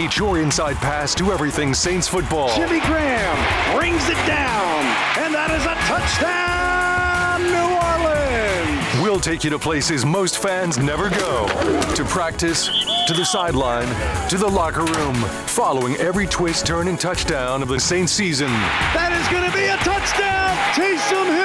Eat 0.00 0.16
your 0.16 0.38
inside 0.38 0.76
pass 0.76 1.14
to 1.16 1.30
everything 1.30 1.74
Saints 1.74 2.08
football. 2.08 2.48
Jimmy 2.56 2.80
Graham 2.86 3.76
brings 3.76 4.08
it 4.08 4.16
down, 4.26 4.80
and 5.18 5.34
that 5.34 5.50
is 5.52 5.66
a 5.66 5.74
touchdown, 5.84 7.44
New 7.44 7.68
Orleans. 7.76 9.02
We'll 9.02 9.20
take 9.20 9.44
you 9.44 9.50
to 9.50 9.58
places 9.58 10.06
most 10.06 10.38
fans 10.38 10.78
never 10.78 11.10
go 11.10 11.46
to 11.94 12.04
practice, 12.06 12.68
to 13.08 13.12
the 13.12 13.26
sideline, 13.26 13.88
to 14.30 14.38
the 14.38 14.48
locker 14.48 14.84
room, 14.84 15.16
following 15.46 15.96
every 15.96 16.26
twist, 16.26 16.64
turn, 16.64 16.88
and 16.88 16.98
touchdown 16.98 17.60
of 17.60 17.68
the 17.68 17.78
Saints 17.78 18.10
season. 18.10 18.48
That 18.96 19.12
is 19.12 19.28
going 19.28 19.44
to 19.44 19.54
be 19.54 19.66
a 19.66 19.76
touchdown, 19.84 20.56
Taysom 20.72 21.26
Hill, 21.28 21.39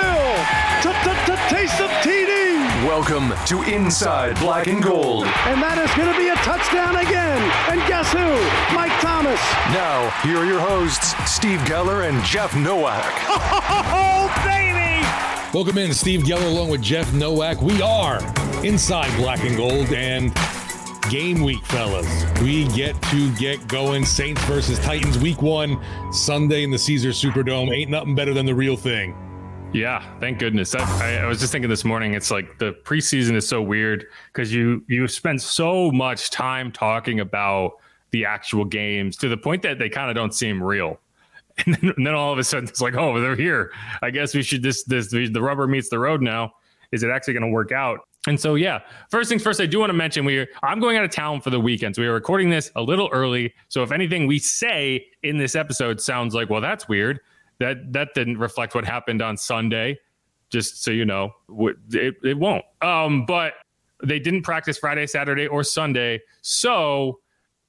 Welcome 2.96 3.34
to 3.48 3.62
Inside 3.64 4.40
Black 4.40 4.68
and 4.68 4.82
Gold. 4.82 5.26
And 5.26 5.62
that 5.62 5.78
is 5.78 5.92
going 6.00 6.08
to 6.08 6.18
be 6.18 6.30
a 6.30 6.36
touchdown 6.48 6.96
again. 6.96 7.44
And 7.68 7.84
guess 7.90 8.08
who? 8.08 8.24
Mike 8.74 8.96
Thomas. 9.02 9.38
Now, 9.76 10.10
here 10.24 10.38
are 10.38 10.46
your 10.46 10.62
hosts, 10.62 11.12
Steve 11.30 11.60
Geller 11.68 12.08
and 12.08 12.24
Jeff 12.24 12.56
Nowak. 12.56 13.04
Oh, 13.92 14.32
baby! 14.46 15.06
Welcome 15.54 15.78
in, 15.78 15.94
Steve 15.94 16.22
Geller, 16.22 16.50
along 16.50 16.70
with 16.70 16.82
Jeff 16.82 17.14
Nowak. 17.14 17.62
We 17.62 17.82
are 17.82 18.22
inside 18.64 19.14
Black 19.18 19.44
and 19.44 19.58
Gold 19.58 19.92
and 19.92 20.34
game 21.10 21.44
week, 21.44 21.66
fellas. 21.66 22.08
We 22.42 22.66
get 22.70 23.00
to 23.12 23.36
get 23.36 23.68
going. 23.68 24.06
Saints 24.06 24.42
versus 24.46 24.80
Titans, 24.80 25.20
week 25.20 25.42
one, 25.42 25.84
Sunday 26.14 26.64
in 26.64 26.72
the 26.72 26.80
Caesar 26.80 27.10
Superdome. 27.10 27.76
Ain't 27.76 27.92
nothing 27.92 28.16
better 28.16 28.34
than 28.34 28.46
the 28.46 28.56
real 28.56 28.78
thing. 28.78 29.14
Yeah, 29.76 30.02
thank 30.22 30.40
goodness. 30.40 30.74
I, 30.74 31.18
I, 31.18 31.26
was 31.26 31.42
just 31.42 31.52
thinking 31.52 31.70
this 31.70 31.84
morning. 31.84 32.14
It's 32.14 32.32
like 32.32 32.60
the 32.60 32.72
preseason 32.86 33.36
is 33.36 33.46
so 33.46 33.62
weird 33.62 34.06
because 34.32 34.54
you 34.54 34.86
you 34.88 35.06
spend 35.10 35.42
so 35.42 35.92
much 35.92 36.30
time 36.30 36.72
talking 36.72 37.20
about 37.20 37.74
the 38.12 38.24
actual 38.24 38.64
games 38.64 39.18
to 39.18 39.28
the 39.28 39.36
point 39.36 39.64
that 39.64 39.78
they 39.78 39.90
kind 39.90 40.10
of 40.10 40.16
don't 40.16 40.34
seem 40.34 40.64
real. 40.64 41.00
And 41.66 41.74
then, 41.74 41.94
and 41.96 42.06
then, 42.06 42.14
all 42.14 42.34
of 42.34 42.40
a 42.40 42.44
sudden 42.44 42.68
it's 42.68 42.82
like, 42.82 42.96
oh, 42.96 43.20
they're 43.22 43.36
here. 43.36 43.72
I 44.02 44.12
guess 44.12 44.34
we 44.34 44.44
should 44.44 44.62
this 44.62 44.84
this 44.84 45.08
the 45.10 45.42
rubber 45.42 45.68
meets 45.68 45.90
the 45.90 46.00
road 46.00 46.22
now. 46.22 46.54
Is 46.92 47.04
it 47.04 47.10
actually 47.10 47.34
going 47.34 47.44
to 47.44 47.50
work 47.50 47.72
out? 47.72 48.00
And 48.28 48.40
so, 48.40 48.56
yeah, 48.56 48.80
first 49.10 49.30
things 49.30 49.42
first, 49.42 49.62
I 49.62 49.66
do 49.66 49.80
want 49.80 49.90
to 49.90 49.94
mention 49.94 50.26
we 50.26 50.48
I'm 50.64 50.82
going 50.82 50.98
out 50.98 51.06
of 51.06 51.12
town 51.12 51.40
for 51.40 51.52
the 51.52 51.60
weekend. 51.60 51.96
So 51.96 52.02
we 52.02 52.10
are 52.10 52.14
recording 52.14 52.50
this 52.50 52.72
a 52.76 52.82
little 52.82 53.10
early. 53.14 53.54
So 53.70 53.84
if 53.84 53.94
anything 53.94 54.28
we 54.28 54.40
say 54.40 55.06
in 55.24 55.38
this 55.38 55.56
episode 55.56 56.02
sounds 56.02 56.34
like, 56.34 56.50
well, 56.50 56.62
that's 56.62 56.90
weird, 56.90 57.22
that 57.60 57.94
that 57.94 58.14
didn't 58.14 58.38
reflect 58.38 58.76
what 58.76 58.86
happened 58.86 59.22
on 59.22 59.38
Sunday. 59.38 60.00
Just 60.50 60.84
so 60.84 60.92
you 60.92 61.06
know, 61.06 61.32
it, 61.92 62.16
it 62.24 62.38
won't. 62.38 62.64
Um, 62.82 63.26
but 63.26 63.54
they 64.04 64.20
didn't 64.20 64.44
practice 64.44 64.78
Friday, 64.78 65.08
Saturday, 65.08 65.48
or 65.48 65.64
Sunday. 65.64 66.22
So 66.42 67.20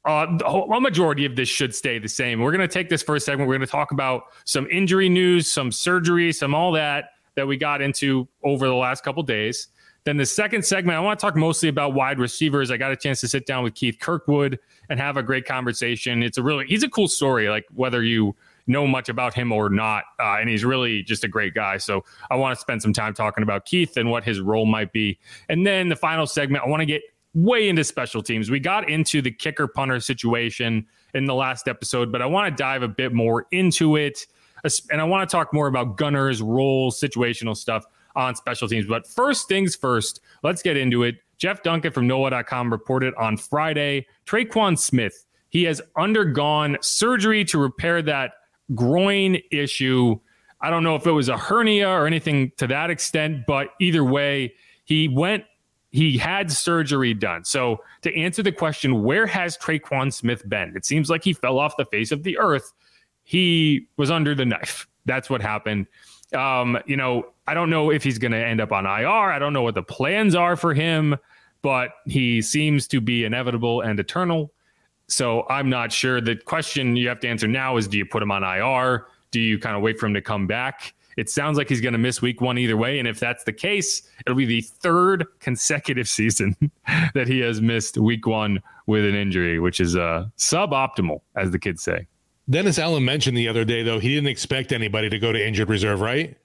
uh, 0.05 0.27
a 0.45 0.81
majority 0.81 1.25
of 1.25 1.37
this 1.37 1.49
should 1.49 1.75
stay 1.75 1.99
the 1.99 2.09
same. 2.09 2.41
We're 2.41 2.53
going 2.53 2.67
to 2.67 2.73
take 2.73 2.89
this 2.89 3.03
first 3.03 3.27
segment. 3.27 3.49
We're 3.49 3.57
going 3.57 3.67
to 3.67 3.73
talk 3.73 3.93
about 3.93 4.25
some 4.45 4.67
injury 4.71 5.09
news, 5.09 5.51
some 5.51 5.73
surgery, 5.73 6.33
some 6.33 6.55
all 6.55 6.73
that 6.73 7.11
that 7.35 7.47
we 7.47 7.57
got 7.57 7.83
into 7.83 8.29
over 8.45 8.69
the 8.69 8.75
last 8.75 9.03
couple 9.05 9.23
days. 9.23 9.69
Then 10.05 10.17
the 10.17 10.27
second 10.27 10.65
segment, 10.65 10.97
I 10.97 11.01
want 11.01 11.19
to 11.19 11.27
talk 11.27 11.35
mostly 11.35 11.69
about 11.69 11.93
wide 11.93 12.21
receivers. 12.21 12.71
I 12.71 12.77
got 12.77 12.93
a 12.93 12.97
chance 12.97 13.21
to 13.23 13.29
sit 13.29 13.45
down 13.47 13.65
with 13.65 13.75
Keith 13.75 13.99
Kirkwood 14.01 14.59
and 14.89 15.01
have 15.01 15.17
a 15.17 15.23
great 15.23 15.45
conversation. 15.45 16.23
It's 16.23 16.39
a 16.39 16.43
really, 16.43 16.67
he's 16.67 16.85
a 16.85 16.89
cool 16.89 17.09
story. 17.09 17.49
Like 17.49 17.65
whether 17.75 18.05
you 18.05 18.37
know 18.67 18.87
much 18.87 19.09
about 19.09 19.35
him 19.35 19.53
or 19.53 19.69
not, 19.69 20.05
uh, 20.21 20.37
and 20.41 20.49
he's 20.49 20.65
really 20.65 21.03
just 21.03 21.25
a 21.25 21.29
great 21.29 21.55
guy. 21.55 21.77
So 21.77 22.05
I 22.31 22.37
want 22.37 22.57
to 22.57 22.61
spend 22.61 22.83
some 22.83 22.93
time 22.93 23.15
talking 23.15 23.43
about 23.43 23.65
Keith 23.65 23.97
and 23.97 24.11
what 24.11 24.25
his 24.25 24.41
role 24.41 24.67
might 24.67 24.93
be. 24.93 25.19
And 25.49 25.67
then 25.67 25.89
the 25.89 25.97
final 25.97 26.27
segment, 26.27 26.65
I 26.65 26.69
want 26.69 26.81
to 26.81 26.87
get 26.87 27.03
way 27.35 27.69
into 27.69 27.85
special 27.85 28.23
teams. 28.23 28.51
We 28.51 28.59
got 28.59 28.89
into 28.89 29.21
the 29.21 29.31
kicker 29.31 29.69
punter 29.69 30.01
situation 30.01 30.87
in 31.15 31.27
the 31.27 31.35
last 31.35 31.69
episode, 31.69 32.11
but 32.11 32.23
I 32.23 32.27
want 32.27 32.51
to 32.51 32.63
dive 32.63 32.83
a 32.83 32.89
bit 32.89 33.13
more 33.13 33.47
into 33.53 33.97
it. 33.97 34.27
And 34.91 35.01
I 35.01 35.05
want 35.05 35.29
to 35.29 35.37
talk 35.37 35.53
more 35.53 35.69
about 35.69 35.97
Gunner's 35.97 36.43
role, 36.43 36.91
situational 36.91 37.57
stuff 37.57 37.85
on 38.17 38.35
special 38.35 38.69
teams. 38.69 38.87
But 38.87 39.07
first 39.07 39.49
things 39.49 39.77
first, 39.77 40.21
let's 40.43 40.63
get 40.63 40.77
into 40.77 41.03
it. 41.03 41.17
Jeff 41.39 41.63
Duncan 41.63 41.93
from 41.93 42.07
NOLA.com 42.07 42.73
reported 42.73 43.15
on 43.17 43.37
Friday 43.37 44.07
Tre'Quan 44.27 44.79
Smith, 44.79 45.27
he 45.51 45.65
has 45.65 45.83
undergone 45.97 46.79
surgery 46.81 47.45
to 47.45 47.59
repair 47.59 48.03
that 48.03 48.33
groin 48.75 49.39
issue. 49.51 50.19
I 50.61 50.71
don't 50.71 50.83
know 50.83 50.97
if 50.97 51.07
it 51.07 51.13
was 51.13 51.29
a 51.29 51.37
hernia 51.37 51.89
or 51.89 52.07
anything 52.07 52.53
to 52.57 52.67
that 52.69 52.91
extent, 52.91 53.47
but 53.47 53.69
either 53.81 54.05
way, 54.05 54.55
he 54.85 55.09
went 55.09 55.45
he 55.97 56.19
had 56.19 56.53
surgery 56.53 57.15
done. 57.15 57.43
So 57.45 57.81
to 58.03 58.15
answer 58.15 58.43
the 58.43 58.53
question, 58.53 59.03
where 59.03 59.27
has 59.27 59.57
Tre'Quan 59.57 60.13
Smith 60.13 60.47
been? 60.47 60.77
It 60.77 60.85
seems 60.85 61.09
like 61.09 61.25
he 61.25 61.33
fell 61.33 61.59
off 61.59 61.79
the 61.79 61.87
face 61.87 62.13
of 62.13 62.23
the 62.23 62.37
earth. 62.37 62.73
He 63.25 63.89
was 63.97 64.11
under 64.11 64.35
the 64.35 64.45
knife. 64.45 64.87
That's 65.07 65.31
what 65.31 65.41
happened. 65.41 65.87
Um, 66.35 66.79
you 66.85 66.99
know, 66.99 67.33
I 67.47 67.55
don't 67.55 67.71
know 67.71 67.91
if 67.91 68.03
he's 68.03 68.19
going 68.19 68.33
to 68.33 68.39
end 68.39 68.61
up 68.61 68.73
on 68.73 68.85
IR. 68.85 69.07
I 69.09 69.39
don't 69.39 69.55
know 69.55 69.63
what 69.63 69.75
the 69.75 69.83
plans 69.83 70.35
are 70.35 70.55
for 70.55 70.75
him, 70.75 71.17
but 71.63 71.93
he 72.05 72.43
seems 72.43 72.87
to 72.89 73.01
be 73.01 73.25
inevitable 73.25 73.81
and 73.81 73.99
eternal. 73.99 74.53
So 75.09 75.47
I'm 75.49 75.69
not 75.69 75.93
sure. 75.93 76.21
The 76.21 76.37
question 76.37 76.97
you 76.97 77.09
have 77.09 77.21
to 77.21 77.29
answer 77.29 77.47
now 77.47 77.77
is 77.77 77.87
do 77.89 77.99
you 77.99 78.07
put 78.07 78.23
him 78.23 78.31
on 78.31 78.43
IR? 78.43 79.07
Do 79.31 79.41
you 79.41 79.59
kind 79.59 79.77
of 79.77 79.83
wait 79.83 79.99
for 79.99 80.07
him 80.07 80.15
to 80.15 80.23
come 80.23 80.47
back? 80.47 80.95
It 81.17 81.31
sounds 81.31 81.57
like 81.57 81.69
he's 81.69 81.81
going 81.81 81.95
to 81.95 81.99
miss 81.99 82.21
week 82.21 82.41
one 82.41 82.59
either 82.59 82.77
way. 82.77 82.99
And 82.99 83.09
if 83.09 83.19
that's 83.19 83.45
the 83.45 83.53
case, 83.53 84.03
it'll 84.27 84.37
be 84.37 84.45
the 84.45 84.61
third 84.61 85.27
consecutive 85.41 86.09
season 86.09 86.55
that 87.15 87.27
he 87.27 87.41
has 87.41 87.61
missed 87.61 87.97
week 87.97 88.27
one 88.27 88.63
with 88.87 89.05
an 89.05 89.15
injury, 89.15 89.59
which 89.59 89.81
is 89.81 89.97
uh, 89.97 90.27
suboptimal, 90.37 91.21
as 91.35 91.51
the 91.51 91.59
kids 91.59 91.83
say. 91.83 92.07
Dennis 92.49 92.79
Allen 92.79 93.05
mentioned 93.05 93.37
the 93.37 93.49
other 93.49 93.65
day, 93.65 93.83
though, 93.83 93.99
he 93.99 94.15
didn't 94.15 94.29
expect 94.29 94.73
anybody 94.73 95.09
to 95.09 95.19
go 95.19 95.33
to 95.33 95.47
injured 95.47 95.69
reserve, 95.69 96.01
right? 96.01 96.37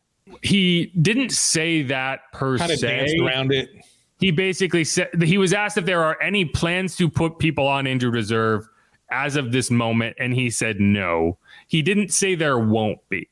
He 0.42 0.88
didn't 1.00 1.32
say 1.32 1.84
that 1.84 2.22
per 2.32 2.58
kind 2.58 2.72
of 2.72 2.80
se. 2.80 2.88
Danced 2.88 3.20
around 3.20 3.52
it. 3.52 3.70
He 4.22 4.32
basically 4.32 4.84
said 4.84 5.10
he 5.22 5.38
was 5.40 5.52
asked 5.52 5.78
if 5.78 5.86
there 5.86 6.04
are 6.04 6.22
any 6.22 6.46
plans 6.46 6.96
to 6.98 7.10
put 7.10 7.40
people 7.40 7.68
on 7.68 7.88
injured 7.88 8.14
reserve 8.14 8.70
as 9.12 9.36
of 9.36 9.52
this 9.52 9.70
moment, 9.70 10.16
and 10.20 10.34
he 10.34 10.50
said 10.50 10.80
no. 10.80 11.38
He 11.68 11.82
didn't 11.82 12.14
say 12.14 12.36
there 12.36 12.60
won't 12.60 13.00
be. 13.10 13.28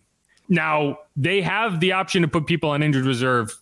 Now 0.49 0.97
they 1.15 1.41
have 1.41 1.79
the 1.79 1.91
option 1.91 2.23
to 2.23 2.27
put 2.27 2.47
people 2.47 2.71
on 2.71 2.81
injured 2.81 3.05
reserve 3.05 3.55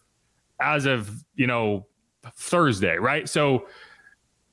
as 0.61 0.85
of 0.85 1.11
you 1.35 1.47
know 1.47 1.85
Thursday, 2.33 2.97
right? 2.97 3.27
So 3.27 3.67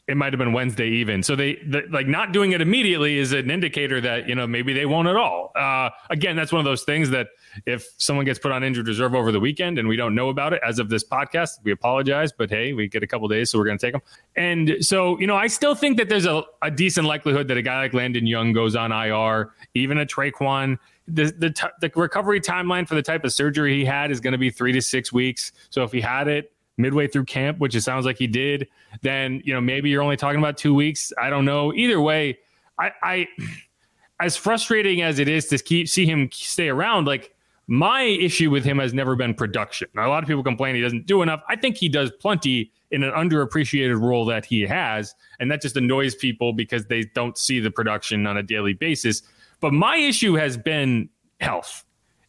it 0.06 0.16
might 0.18 0.32
have 0.34 0.38
been 0.38 0.52
Wednesday 0.52 0.88
even. 0.88 1.22
So 1.22 1.34
they 1.34 1.54
the, 1.66 1.82
like 1.90 2.06
not 2.06 2.32
doing 2.32 2.52
it 2.52 2.60
immediately 2.60 3.18
is 3.18 3.32
an 3.32 3.50
indicator 3.50 4.00
that 4.02 4.28
you 4.28 4.34
know 4.34 4.46
maybe 4.46 4.74
they 4.74 4.84
won't 4.84 5.08
at 5.08 5.16
all. 5.16 5.50
Uh, 5.56 5.90
again, 6.10 6.36
that's 6.36 6.52
one 6.52 6.58
of 6.58 6.64
those 6.64 6.82
things 6.82 7.10
that 7.10 7.28
if 7.64 7.88
someone 7.96 8.26
gets 8.26 8.38
put 8.38 8.52
on 8.52 8.62
injured 8.62 8.86
reserve 8.86 9.14
over 9.14 9.32
the 9.32 9.40
weekend 9.40 9.78
and 9.78 9.88
we 9.88 9.96
don't 9.96 10.14
know 10.14 10.28
about 10.28 10.52
it 10.52 10.60
as 10.66 10.78
of 10.78 10.90
this 10.90 11.04
podcast, 11.04 11.62
we 11.62 11.72
apologize. 11.72 12.32
But 12.32 12.50
hey, 12.50 12.74
we 12.74 12.86
get 12.86 13.02
a 13.02 13.06
couple 13.06 13.26
days, 13.28 13.50
so 13.50 13.58
we're 13.58 13.64
going 13.64 13.78
to 13.78 13.86
take 13.86 13.94
them. 13.94 14.02
And 14.36 14.76
so 14.80 15.18
you 15.18 15.26
know, 15.26 15.36
I 15.36 15.46
still 15.46 15.74
think 15.74 15.96
that 15.96 16.10
there's 16.10 16.26
a, 16.26 16.42
a 16.60 16.70
decent 16.70 17.06
likelihood 17.06 17.48
that 17.48 17.56
a 17.56 17.62
guy 17.62 17.78
like 17.80 17.94
Landon 17.94 18.26
Young 18.26 18.52
goes 18.52 18.76
on 18.76 18.92
IR, 18.92 19.52
even 19.74 19.98
a 19.98 20.06
Tre'Quan. 20.06 20.78
The, 21.06 21.34
the, 21.36 21.50
t- 21.50 21.66
the 21.82 21.92
recovery 21.94 22.40
timeline 22.40 22.88
for 22.88 22.94
the 22.94 23.02
type 23.02 23.24
of 23.24 23.32
surgery 23.32 23.74
he 23.74 23.84
had 23.84 24.10
is 24.10 24.20
going 24.20 24.32
to 24.32 24.38
be 24.38 24.48
three 24.48 24.72
to 24.72 24.80
six 24.80 25.12
weeks. 25.12 25.52
So 25.68 25.82
if 25.82 25.92
he 25.92 26.00
had 26.00 26.28
it 26.28 26.53
midway 26.76 27.06
through 27.06 27.24
camp, 27.24 27.58
which 27.58 27.74
it 27.74 27.82
sounds 27.82 28.04
like 28.04 28.18
he 28.18 28.26
did, 28.26 28.68
then 29.02 29.40
you 29.44 29.52
know 29.52 29.60
maybe 29.60 29.90
you're 29.90 30.02
only 30.02 30.16
talking 30.16 30.38
about 30.38 30.56
two 30.56 30.74
weeks. 30.74 31.12
I 31.20 31.30
don't 31.30 31.44
know. 31.44 31.72
Either 31.74 32.00
way, 32.00 32.38
I, 32.78 32.92
I 33.02 33.28
as 34.20 34.36
frustrating 34.36 35.02
as 35.02 35.18
it 35.18 35.28
is 35.28 35.46
to 35.48 35.58
keep 35.58 35.88
see 35.88 36.06
him 36.06 36.28
stay 36.32 36.68
around, 36.68 37.06
like 37.06 37.34
my 37.66 38.02
issue 38.02 38.50
with 38.50 38.64
him 38.64 38.78
has 38.78 38.92
never 38.92 39.16
been 39.16 39.34
production. 39.34 39.88
Now, 39.94 40.06
a 40.06 40.10
lot 40.10 40.22
of 40.22 40.28
people 40.28 40.42
complain 40.42 40.74
he 40.74 40.82
doesn't 40.82 41.06
do 41.06 41.22
enough. 41.22 41.42
I 41.48 41.56
think 41.56 41.76
he 41.76 41.88
does 41.88 42.10
plenty 42.20 42.70
in 42.90 43.02
an 43.02 43.12
underappreciated 43.12 44.00
role 44.00 44.24
that 44.26 44.44
he 44.44 44.62
has, 44.62 45.14
and 45.40 45.50
that 45.50 45.62
just 45.62 45.76
annoys 45.76 46.14
people 46.14 46.52
because 46.52 46.86
they 46.86 47.04
don't 47.14 47.38
see 47.38 47.60
the 47.60 47.70
production 47.70 48.26
on 48.26 48.36
a 48.36 48.42
daily 48.42 48.74
basis. 48.74 49.22
But 49.60 49.72
my 49.72 49.96
issue 49.96 50.34
has 50.34 50.56
been 50.56 51.08
health. 51.40 51.84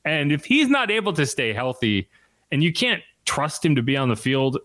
And 0.06 0.32
if 0.32 0.46
he's 0.46 0.70
not 0.70 0.90
able 0.90 1.14
to 1.14 1.26
stay 1.26 1.52
healthy, 1.52 2.08
and 2.52 2.64
you 2.64 2.72
can't 2.72 3.02
trust 3.26 3.66
him 3.66 3.76
to 3.76 3.82
be 3.82 3.98
on 3.98 4.10
the 4.10 4.16
field. 4.16 4.60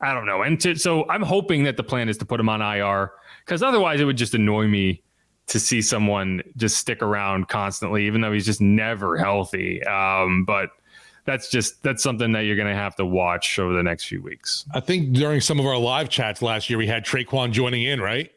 I 0.00 0.14
don't 0.14 0.26
know. 0.26 0.42
And 0.42 0.60
to, 0.62 0.74
so 0.74 1.08
I'm 1.08 1.22
hoping 1.22 1.62
that 1.64 1.76
the 1.76 1.84
plan 1.84 2.08
is 2.08 2.18
to 2.18 2.24
put 2.24 2.40
him 2.40 2.48
on 2.48 2.60
IR 2.60 3.12
because 3.44 3.62
otherwise 3.62 4.00
it 4.00 4.04
would 4.04 4.16
just 4.16 4.34
annoy 4.34 4.66
me 4.66 5.02
to 5.46 5.60
see 5.60 5.82
someone 5.82 6.42
just 6.56 6.78
stick 6.78 7.02
around 7.02 7.48
constantly, 7.48 8.06
even 8.06 8.20
though 8.20 8.32
he's 8.32 8.46
just 8.46 8.60
never 8.60 9.16
healthy. 9.16 9.82
Um, 9.84 10.44
but 10.44 10.70
that's 11.24 11.50
just 11.50 11.82
that's 11.82 12.02
something 12.02 12.32
that 12.32 12.40
you're 12.40 12.56
going 12.56 12.68
to 12.68 12.74
have 12.74 12.96
to 12.96 13.06
watch 13.06 13.58
over 13.58 13.74
the 13.74 13.82
next 13.82 14.04
few 14.04 14.20
weeks. 14.20 14.64
I 14.74 14.80
think 14.80 15.12
during 15.12 15.40
some 15.40 15.60
of 15.60 15.66
our 15.66 15.76
live 15.76 16.08
chats 16.08 16.42
last 16.42 16.68
year, 16.68 16.78
we 16.78 16.86
had 16.86 17.04
Tre'Quan 17.04 17.52
joining 17.52 17.82
in, 17.82 18.00
right? 18.00 18.30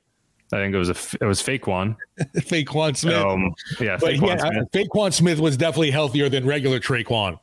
I 0.53 0.57
think 0.57 0.75
it 0.75 0.77
was 0.77 0.89
a 0.89 0.95
it 1.19 1.25
was 1.25 1.41
Faquan. 1.41 1.95
Faquan 2.35 2.95
Smith. 2.95 3.15
Um, 3.15 3.53
yeah, 3.79 3.97
Faquan 3.97 4.27
yeah, 4.27 4.49
Smith. 4.49 4.71
Faquan 4.71 5.11
Smith 5.11 5.39
was 5.39 5.57
definitely 5.57 5.91
healthier 5.91 6.29
than 6.29 6.45
regular 6.45 6.79
Tre'Quan. 6.79 7.39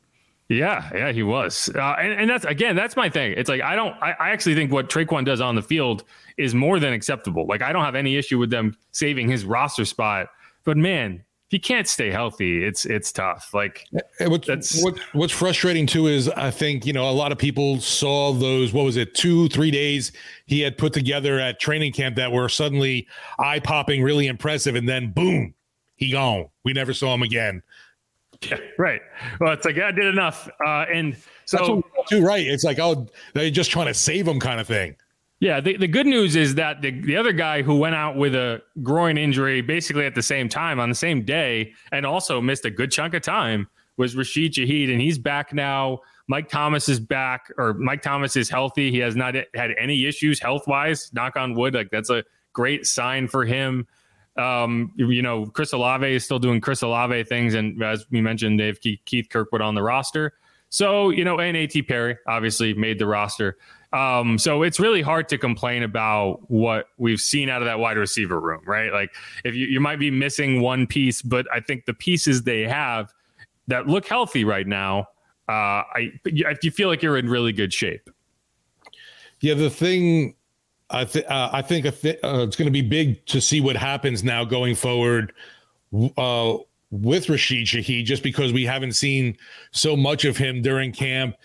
Yeah, 0.53 0.89
yeah, 0.93 1.11
he 1.11 1.23
was, 1.23 1.69
uh, 1.75 1.95
and, 1.99 2.13
and 2.13 2.29
that's 2.29 2.45
again, 2.45 2.75
that's 2.75 2.95
my 2.95 3.09
thing. 3.09 3.33
It's 3.37 3.49
like 3.49 3.61
I 3.61 3.75
don't, 3.75 3.95
I, 4.01 4.11
I 4.19 4.29
actually 4.29 4.55
think 4.55 4.71
what 4.71 4.89
Tre'Quan 4.89 5.25
does 5.25 5.41
on 5.41 5.55
the 5.55 5.61
field 5.61 6.03
is 6.37 6.53
more 6.53 6.79
than 6.79 6.93
acceptable. 6.93 7.45
Like 7.47 7.61
I 7.61 7.71
don't 7.73 7.83
have 7.83 7.95
any 7.95 8.15
issue 8.15 8.39
with 8.39 8.49
them 8.49 8.75
saving 8.91 9.29
his 9.29 9.45
roster 9.45 9.85
spot, 9.85 10.27
but 10.63 10.77
man, 10.77 11.23
he 11.53 11.59
can't 11.59 11.87
stay 11.87 12.09
healthy. 12.09 12.63
It's 12.65 12.83
it's 12.83 13.11
tough. 13.11 13.53
Like 13.53 13.85
what's, 14.21 14.47
that's 14.47 14.83
what, 14.83 14.97
what's 15.13 15.31
frustrating 15.31 15.85
too 15.85 16.07
is 16.07 16.27
I 16.29 16.49
think 16.49 16.83
you 16.83 16.93
know 16.93 17.07
a 17.07 17.11
lot 17.11 17.31
of 17.31 17.37
people 17.37 17.79
saw 17.79 18.33
those 18.33 18.73
what 18.73 18.85
was 18.85 18.97
it 18.97 19.13
two 19.13 19.47
three 19.49 19.69
days 19.69 20.11
he 20.47 20.61
had 20.61 20.79
put 20.79 20.93
together 20.93 21.39
at 21.39 21.59
training 21.59 21.93
camp 21.93 22.15
that 22.15 22.31
were 22.31 22.49
suddenly 22.49 23.07
eye 23.37 23.59
popping, 23.59 24.01
really 24.01 24.25
impressive, 24.25 24.73
and 24.73 24.89
then 24.89 25.11
boom, 25.11 25.53
he 25.95 26.11
gone. 26.11 26.47
We 26.65 26.73
never 26.73 26.91
saw 26.91 27.13
him 27.13 27.21
again. 27.21 27.61
Yeah, 28.49 28.57
right. 28.77 29.01
Well, 29.39 29.53
it's 29.53 29.65
like 29.65 29.77
I 29.77 29.91
did 29.91 30.05
enough, 30.05 30.49
uh, 30.65 30.85
and 30.93 31.15
so 31.45 31.83
too 32.07 32.25
right. 32.25 32.45
It's 32.45 32.63
like 32.63 32.79
oh, 32.79 33.07
they're 33.33 33.49
just 33.49 33.71
trying 33.71 33.87
to 33.87 33.93
save 33.93 34.27
him, 34.27 34.39
kind 34.39 34.59
of 34.59 34.67
thing. 34.67 34.95
Yeah, 35.39 35.59
the, 35.59 35.75
the 35.75 35.87
good 35.87 36.07
news 36.07 36.37
is 36.37 36.55
that 36.55 36.81
the, 36.81 36.91
the 37.01 37.17
other 37.17 37.33
guy 37.33 37.63
who 37.63 37.77
went 37.77 37.95
out 37.95 38.15
with 38.15 38.33
a 38.33 38.61
groin 38.81 39.17
injury 39.17 39.59
basically 39.59 40.05
at 40.05 40.15
the 40.15 40.21
same 40.21 40.47
time 40.47 40.79
on 40.79 40.87
the 40.87 40.95
same 40.95 41.25
day 41.25 41.73
and 41.91 42.05
also 42.05 42.39
missed 42.39 42.63
a 42.63 42.69
good 42.69 42.91
chunk 42.91 43.13
of 43.13 43.23
time 43.23 43.67
was 43.97 44.15
Rashid 44.15 44.53
Shaheed, 44.53 44.89
and 44.91 45.01
he's 45.01 45.17
back 45.17 45.53
now. 45.53 45.99
Mike 46.27 46.47
Thomas 46.47 46.87
is 46.87 46.99
back, 46.99 47.51
or 47.57 47.73
Mike 47.73 48.01
Thomas 48.01 48.35
is 48.37 48.49
healthy. 48.49 48.89
He 48.89 48.99
has 48.99 49.15
not 49.15 49.35
had 49.53 49.71
any 49.77 50.05
issues 50.05 50.39
health 50.39 50.67
wise. 50.67 51.11
Knock 51.13 51.35
on 51.35 51.53
wood. 51.53 51.73
Like 51.73 51.89
that's 51.91 52.09
a 52.09 52.23
great 52.53 52.85
sign 52.85 53.27
for 53.27 53.43
him. 53.43 53.85
Um, 54.35 54.91
you 54.95 55.21
know, 55.21 55.45
Chris 55.45 55.73
Olave 55.73 56.11
is 56.11 56.25
still 56.25 56.39
doing 56.39 56.59
Chris 56.59 56.81
Olave 56.81 57.23
things, 57.25 57.53
and 57.53 57.81
as 57.83 58.05
we 58.09 58.21
mentioned, 58.21 58.59
they 58.59 58.67
have 58.67 58.79
Keith 58.81 59.27
Kirkwood 59.29 59.61
on 59.61 59.75
the 59.75 59.83
roster. 59.83 60.33
So 60.69 61.11
you 61.11 61.23
know, 61.23 61.39
and 61.39 61.55
A.T. 61.55 61.83
Perry 61.83 62.17
obviously 62.27 62.73
made 62.73 62.97
the 62.97 63.05
roster. 63.05 63.57
Um, 63.93 64.39
so 64.39 64.63
it's 64.63 64.79
really 64.79 65.03
hard 65.03 65.29
to 65.29 65.37
complain 65.37 65.83
about 65.83 66.49
what 66.49 66.87
we've 66.97 67.19
seen 67.19 67.47
out 67.47 67.61
of 67.61 67.67
that 67.67 67.77
wide 67.77 67.97
receiver 67.97 68.39
room, 68.39 68.63
right? 68.65 68.91
Like 68.91 69.11
if 69.43 69.53
you, 69.53 69.67
you 69.67 69.79
might 69.79 69.99
be 69.99 70.09
missing 70.09 70.61
one 70.61 70.87
piece, 70.87 71.21
but 71.21 71.45
I 71.53 71.59
think 71.59 71.85
the 71.85 71.93
pieces 71.93 72.41
they 72.41 72.61
have 72.61 73.13
that 73.67 73.85
look 73.85 74.07
healthy 74.07 74.45
right 74.45 74.65
now, 74.65 75.09
uh, 75.47 75.85
I 75.93 76.11
you 76.25 76.71
feel 76.71 76.89
like 76.89 77.03
you're 77.03 77.17
in 77.17 77.29
really 77.29 77.53
good 77.53 77.71
shape. 77.71 78.09
Yeah, 79.41 79.53
the 79.53 79.69
thing 79.69 80.33
I, 80.93 81.05
th- 81.05 81.25
uh, 81.25 81.49
I 81.51 81.61
think 81.61 81.85
th- 82.01 82.19
uh, 82.23 82.45
it's 82.47 82.55
going 82.55 82.67
to 82.67 82.71
be 82.71 82.81
big 82.81 83.25
to 83.25 83.41
see 83.41 83.59
what 83.59 83.75
happens 83.75 84.23
now 84.23 84.45
going 84.45 84.75
forward 84.75 85.33
uh, 86.17 86.57
with 86.91 87.29
Rashid 87.29 87.65
Shaheed, 87.65 88.05
just 88.05 88.21
because 88.21 88.53
we 88.53 88.65
haven't 88.65 88.93
seen 88.93 89.35
so 89.71 89.97
much 89.97 90.23
of 90.23 90.37
him 90.37 90.61
during 90.61 90.91
camp. 90.91 91.35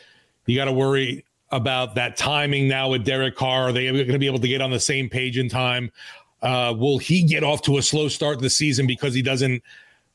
You 0.46 0.56
got 0.56 0.66
to 0.66 0.72
worry 0.72 1.24
about 1.50 1.94
that 1.94 2.16
timing 2.16 2.68
now 2.68 2.90
with 2.90 3.04
Derek 3.04 3.36
Carr. 3.36 3.68
Are 3.68 3.72
they 3.72 3.86
going 3.86 4.08
to 4.08 4.18
be 4.18 4.26
able 4.26 4.38
to 4.38 4.48
get 4.48 4.60
on 4.60 4.70
the 4.70 4.80
same 4.80 5.08
page 5.08 5.38
in 5.38 5.48
time? 5.48 5.90
Uh, 6.42 6.74
will 6.76 6.98
he 6.98 7.22
get 7.22 7.42
off 7.42 7.62
to 7.62 7.78
a 7.78 7.82
slow 7.82 8.08
start 8.08 8.40
the 8.40 8.50
season 8.50 8.86
because 8.86 9.14
he 9.14 9.22
doesn't 9.22 9.62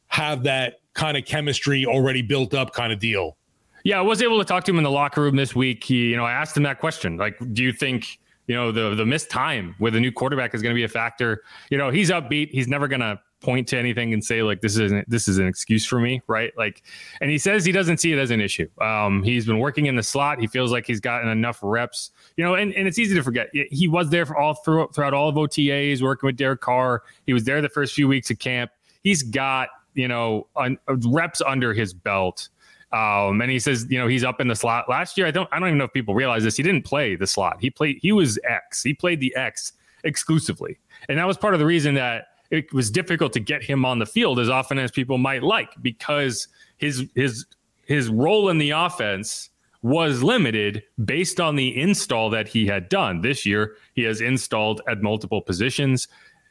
have 0.08 0.44
that 0.44 0.80
kind 0.94 1.18
of 1.18 1.26
chemistry 1.26 1.86
already 1.86 2.22
built 2.22 2.54
up 2.54 2.74
kind 2.74 2.94
of 2.94 3.00
deal? 3.00 3.36
Yeah, 3.84 3.98
I 3.98 4.02
was 4.02 4.22
able 4.22 4.40
to 4.40 4.46
talk 4.46 4.64
to 4.66 4.72
him 4.72 4.78
in 4.78 4.84
the 4.84 4.92
locker 4.92 5.22
room 5.22 5.36
this 5.36 5.56
week. 5.56 5.84
He, 5.84 6.12
you 6.12 6.16
know, 6.16 6.24
I 6.24 6.32
asked 6.32 6.56
him 6.56 6.64
that 6.64 6.80
question. 6.80 7.18
Like, 7.18 7.38
do 7.54 7.64
you 7.64 7.74
think 7.74 8.20
you 8.48 8.56
know 8.56 8.72
the 8.72 8.96
the 8.96 9.06
missed 9.06 9.30
time 9.30 9.76
with 9.80 9.96
a 9.96 10.00
new 10.00 10.12
quarterback 10.12 10.54
is 10.54 10.62
going 10.62 10.74
to 10.74 10.78
be 10.78 10.84
a 10.84 10.90
factor. 10.90 11.44
You 11.70 11.78
know, 11.78 11.90
he's 11.90 12.10
upbeat. 12.10 12.50
He's 12.52 12.68
never 12.68 12.88
going 12.88 13.02
to 13.02 13.20
point 13.44 13.68
to 13.68 13.78
anything 13.78 14.14
and 14.14 14.24
say 14.24 14.42
like 14.42 14.62
this 14.62 14.78
isn't 14.78 15.08
this 15.10 15.28
is 15.28 15.38
an 15.38 15.48
excuse 15.48 15.86
for 15.86 16.00
me, 16.00 16.22
right? 16.28 16.52
Like, 16.58 16.82
and 17.22 17.30
he 17.30 17.38
says 17.38 17.64
he 17.64 17.72
doesn't 17.72 17.98
see 17.98 18.12
it 18.12 18.18
as 18.18 18.32
an 18.32 18.42
issue. 18.42 18.68
Um, 18.82 19.22
he's 19.22 19.46
been 19.46 19.60
working 19.60 19.86
in 19.86 19.96
the 19.96 20.04
slot. 20.04 20.40
He 20.40 20.48
feels 20.48 20.72
like 20.72 20.88
he's 20.88 21.00
gotten 21.00 21.30
enough 21.30 21.60
reps. 21.62 22.12
You 22.38 22.44
know, 22.44 22.56
and, 22.56 22.74
and 22.74 22.88
it's 22.88 22.98
easy 22.98 23.14
to 23.14 23.22
forget. 23.22 23.50
He 23.54 23.88
was 23.88 24.10
there 24.10 24.26
for 24.26 24.38
all 24.38 24.56
through, 24.56 24.88
throughout 24.96 25.14
all 25.14 25.30
of 25.30 25.36
OTAs, 25.36 26.02
working 26.02 26.28
with 26.28 26.38
Derek 26.38 26.62
Carr. 26.62 27.04
He 27.26 27.34
was 27.34 27.44
there 27.44 27.62
the 27.62 27.70
first 27.70 27.94
few 27.94 28.08
weeks 28.08 28.32
of 28.32 28.40
camp. 28.40 28.72
He's 29.04 29.22
got 29.22 29.70
you 29.94 30.08
know 30.08 30.48
un, 30.56 30.80
reps 30.88 31.42
under 31.42 31.74
his 31.74 31.94
belt. 31.94 32.50
Um, 32.94 33.42
and 33.42 33.50
he 33.50 33.58
says, 33.58 33.88
you 33.90 33.98
know, 33.98 34.08
he's 34.08 34.24
up 34.24 34.40
in 34.40 34.48
the 34.48 34.56
slot. 34.56 34.88
Last 34.88 35.18
year, 35.18 35.26
I 35.26 35.32
don't, 35.32 35.50
I 35.52 35.60
don't 35.60 35.68
even 35.68 35.80
know 35.80 35.86
if 35.86 35.94
people 35.94 36.14
realize 36.14 36.44
this. 36.44 36.56
He 36.56 36.64
didn't 36.64 36.84
play 36.84 37.16
the 37.16 37.26
slot. 37.26 37.58
He 37.60 37.72
played, 37.72 37.98
he 38.02 38.12
was 38.12 38.38
X. 38.48 38.84
He 38.84 38.94
played 38.94 39.20
the 39.20 39.36
X 39.36 39.74
exclusively, 40.04 40.78
and 41.10 41.18
that 41.18 41.26
was 41.26 41.38
part 41.38 41.56
of 41.56 41.60
the 41.60 41.66
reason 41.66 41.96
that 41.96 42.28
it 42.52 42.72
was 42.72 42.92
difficult 42.92 43.34
to 43.34 43.40
get 43.40 43.64
him 43.64 43.84
on 43.84 43.98
the 43.98 44.06
field 44.06 44.40
as 44.40 44.48
often 44.48 44.78
as 44.78 44.92
people 44.92 45.18
might 45.18 45.42
like 45.42 45.70
because 45.82 46.48
his 46.78 47.08
his 47.16 47.46
his 47.86 48.10
role 48.10 48.50
in 48.50 48.60
the 48.60 48.70
offense 48.70 49.50
was 49.82 50.22
limited 50.22 50.84
based 51.04 51.40
on 51.40 51.56
the 51.56 51.76
install 51.80 52.30
that 52.30 52.48
he 52.48 52.66
had 52.68 52.90
done. 52.90 53.22
This 53.22 53.46
year, 53.46 53.76
he 53.96 54.04
has 54.04 54.22
installed 54.22 54.82
at 54.88 55.02
multiple 55.02 55.42
positions. 55.42 56.08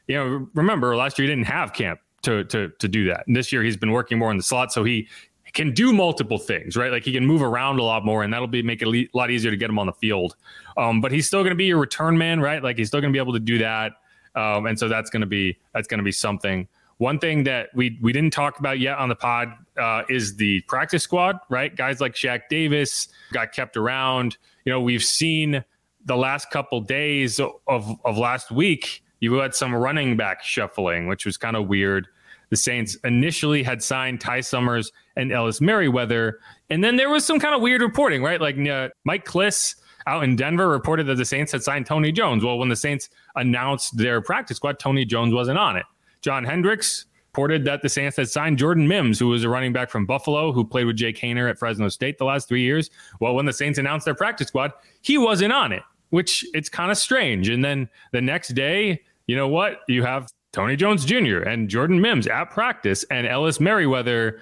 You 0.09 0.17
know, 0.17 0.49
remember 0.55 0.97
last 0.97 1.19
year 1.19 1.29
he 1.29 1.33
didn't 1.35 1.47
have 1.47 1.73
camp 1.73 2.01
to 2.23 2.45
to 2.45 2.69
to 2.69 2.89
do 2.89 3.07
that. 3.07 3.25
And 3.29 3.37
this 3.37 3.53
year 3.53 3.63
he's 3.63 3.77
been 3.77 3.93
working 3.93 4.19
more 4.19 4.33
in 4.33 4.37
the 4.37 4.43
slot, 4.43 4.73
so 4.73 4.83
he 4.83 5.09
can 5.53 5.73
do 5.73 5.93
multiple 5.93 6.39
things, 6.39 6.77
right? 6.77 6.91
Like 6.91 7.05
he 7.05 7.13
can 7.13 7.27
move 7.27 7.43
around 7.43 7.79
a 7.79 7.83
lot 7.83 8.05
more, 8.05 8.23
and 8.23 8.33
that'll 8.33 8.47
be 8.47 8.63
make 8.63 8.83
it 8.83 8.89
a 8.89 9.09
lot 9.17 9.31
easier 9.31 9.51
to 9.51 9.57
get 9.57 9.69
him 9.69 9.79
on 9.79 9.87
the 9.87 9.93
field. 9.93 10.37
Um, 10.77 11.01
but 11.01 11.13
he's 11.13 11.27
still 11.27 11.41
going 11.41 11.51
to 11.51 11.57
be 11.57 11.67
your 11.67 11.79
return 11.79 12.17
man, 12.17 12.41
right? 12.41 12.63
Like 12.63 12.79
he's 12.79 12.89
still 12.89 13.01
going 13.01 13.13
to 13.13 13.17
be 13.17 13.21
able 13.21 13.35
to 13.35 13.41
do 13.41 13.59
that, 13.59 13.93
um, 14.35 14.67
and 14.67 14.79
so 14.79 14.89
that's 14.89 15.11
going 15.11 15.21
to 15.21 15.27
be 15.27 15.59
that's 15.75 15.87
going 15.87 15.99
to 15.99 16.05
be 16.05 16.13
something. 16.13 16.67
One 16.99 17.19
thing 17.19 17.45
that 17.45 17.69
we 17.75 17.99
we 18.01 18.13
didn't 18.13 18.33
talk 18.33 18.59
about 18.59 18.79
yet 18.79 18.97
on 18.99 19.09
the 19.09 19.15
pod 19.15 19.53
uh, 19.77 20.05
is 20.09 20.37
the 20.37 20.61
practice 20.63 21.03
squad, 21.03 21.39
right? 21.51 21.75
Guys 21.75 22.01
like 22.01 22.15
Shaq 22.15 22.43
Davis 22.49 23.09
got 23.33 23.53
kept 23.53 23.77
around. 23.77 24.39
You 24.65 24.73
know, 24.73 24.81
we've 24.81 25.03
seen 25.03 25.65
the 26.05 26.17
last 26.17 26.51
couple 26.51 26.81
days 26.81 27.41
of 27.41 27.99
of 28.05 28.17
last 28.17 28.51
week. 28.51 29.03
You 29.21 29.35
had 29.35 29.55
some 29.55 29.75
running 29.75 30.17
back 30.17 30.43
shuffling, 30.43 31.07
which 31.07 31.27
was 31.27 31.37
kind 31.37 31.57
of 31.57 31.69
weird. 31.69 32.09
The 32.53 32.57
Saints 32.59 32.99
initially 33.03 33.63
had 33.63 33.83
signed 33.83 34.21
Ty 34.21 34.43
Summers 34.43 34.93
and 35.17 35.33
Ellis 35.33 35.63
Merriweather, 35.63 36.35
and 36.69 36.85
then 36.85 36.97
there 36.97 37.09
was 37.09 37.25
some 37.25 37.41
kind 37.41 37.55
of 37.55 37.63
weird 37.63 37.81
reporting, 37.81 38.23
right? 38.23 38.39
Like 38.39 38.59
uh, 38.69 38.91
Mike 39.05 39.25
Klis 39.25 39.75
out 40.07 40.23
in 40.23 40.37
Denver 40.37 40.69
reported 40.69 41.07
that 41.07 41.17
the 41.17 41.25
Saints 41.25 41.51
had 41.51 41.63
signed 41.63 41.87
Tony 41.87 42.13
Jones. 42.13 42.45
Well, 42.45 42.59
when 42.59 42.69
the 42.69 42.77
Saints 42.77 43.09
announced 43.37 43.97
their 43.97 44.21
practice 44.21 44.59
squad, 44.59 44.79
Tony 44.79 45.07
Jones 45.07 45.33
wasn't 45.33 45.57
on 45.57 45.77
it. 45.77 45.87
John 46.21 46.45
Hendricks 46.45 47.07
reported 47.31 47.65
that 47.65 47.81
the 47.81 47.89
Saints 47.89 48.19
had 48.19 48.29
signed 48.29 48.59
Jordan 48.59 48.87
Mims, 48.87 49.19
who 49.19 49.29
was 49.29 49.45
a 49.45 49.49
running 49.49 49.73
back 49.73 49.89
from 49.89 50.05
Buffalo, 50.05 50.53
who 50.53 50.63
played 50.63 50.85
with 50.85 50.97
Jake 50.97 51.17
Haener 51.17 51.49
at 51.49 51.59
Fresno 51.59 51.89
State 51.89 52.19
the 52.19 52.27
last 52.27 52.49
three 52.49 52.61
years. 52.61 52.91
Well, 53.19 53.35
when 53.35 53.47
the 53.47 53.53
Saints 53.55 53.79
announced 53.79 54.05
their 54.05 54.15
practice 54.15 54.49
squad, 54.49 54.73
he 55.01 55.17
wasn't 55.17 55.53
on 55.55 55.73
it. 55.73 55.83
which 56.13 56.45
it's 56.53 56.69
kind 56.69 56.91
of 56.91 56.99
strange. 56.99 57.49
And 57.49 57.65
then 57.65 57.89
the 58.13 58.21
next 58.21 58.49
day, 58.49 59.01
you 59.27 59.35
know 59.35 59.49
what? 59.49 59.81
You 59.89 60.03
have 60.03 60.31
Tony 60.53 60.77
Jones 60.77 61.05
Jr. 61.05 61.39
and 61.39 61.69
Jordan 61.69 62.01
Mims 62.01 62.27
at 62.27 62.51
practice 62.51 63.05
and 63.11 63.27
Ellis 63.27 63.59
Merriweather, 63.59 64.41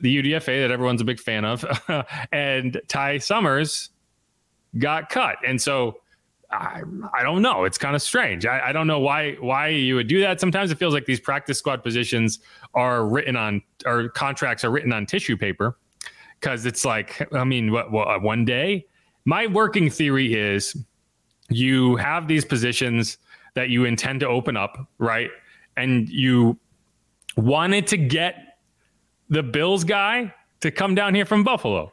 the 0.00 0.22
UDFA 0.22 0.62
that 0.62 0.70
everyone's 0.70 1.00
a 1.00 1.04
big 1.04 1.18
fan 1.18 1.44
of, 1.44 1.64
and 2.32 2.80
Ty 2.88 3.18
Summers 3.18 3.90
got 4.78 5.08
cut. 5.10 5.36
And 5.44 5.60
so 5.60 5.98
I, 6.50 6.82
I 7.12 7.22
don't 7.22 7.42
know. 7.42 7.64
It's 7.64 7.78
kind 7.78 7.96
of 7.96 8.02
strange. 8.02 8.46
I, 8.46 8.68
I 8.68 8.72
don't 8.72 8.86
know 8.86 9.00
why 9.00 9.32
why 9.34 9.68
you 9.68 9.96
would 9.96 10.06
do 10.06 10.20
that. 10.20 10.40
Sometimes 10.40 10.70
it 10.70 10.78
feels 10.78 10.94
like 10.94 11.06
these 11.06 11.20
practice 11.20 11.58
squad 11.58 11.82
positions 11.82 12.38
are 12.74 13.06
written 13.06 13.36
on 13.36 13.62
or 13.84 14.08
contracts 14.10 14.64
are 14.64 14.70
written 14.70 14.92
on 14.92 15.06
tissue 15.06 15.36
paper 15.36 15.76
because 16.40 16.66
it's 16.66 16.84
like 16.84 17.26
I 17.32 17.44
mean, 17.44 17.72
what, 17.72 17.90
what 17.90 18.08
uh, 18.08 18.18
one 18.20 18.44
day? 18.44 18.86
My 19.24 19.48
working 19.48 19.90
theory 19.90 20.34
is 20.34 20.76
you 21.48 21.96
have 21.96 22.28
these 22.28 22.44
positions 22.44 23.18
that 23.56 23.70
you 23.70 23.86
intend 23.86 24.20
to 24.20 24.28
open 24.28 24.56
up, 24.56 24.86
right? 24.98 25.30
And 25.76 26.08
you 26.08 26.58
wanted 27.36 27.86
to 27.88 27.96
get 27.96 28.58
the 29.30 29.42
Bills 29.42 29.82
guy 29.82 30.32
to 30.60 30.70
come 30.70 30.94
down 30.94 31.14
here 31.14 31.24
from 31.24 31.42
Buffalo, 31.42 31.92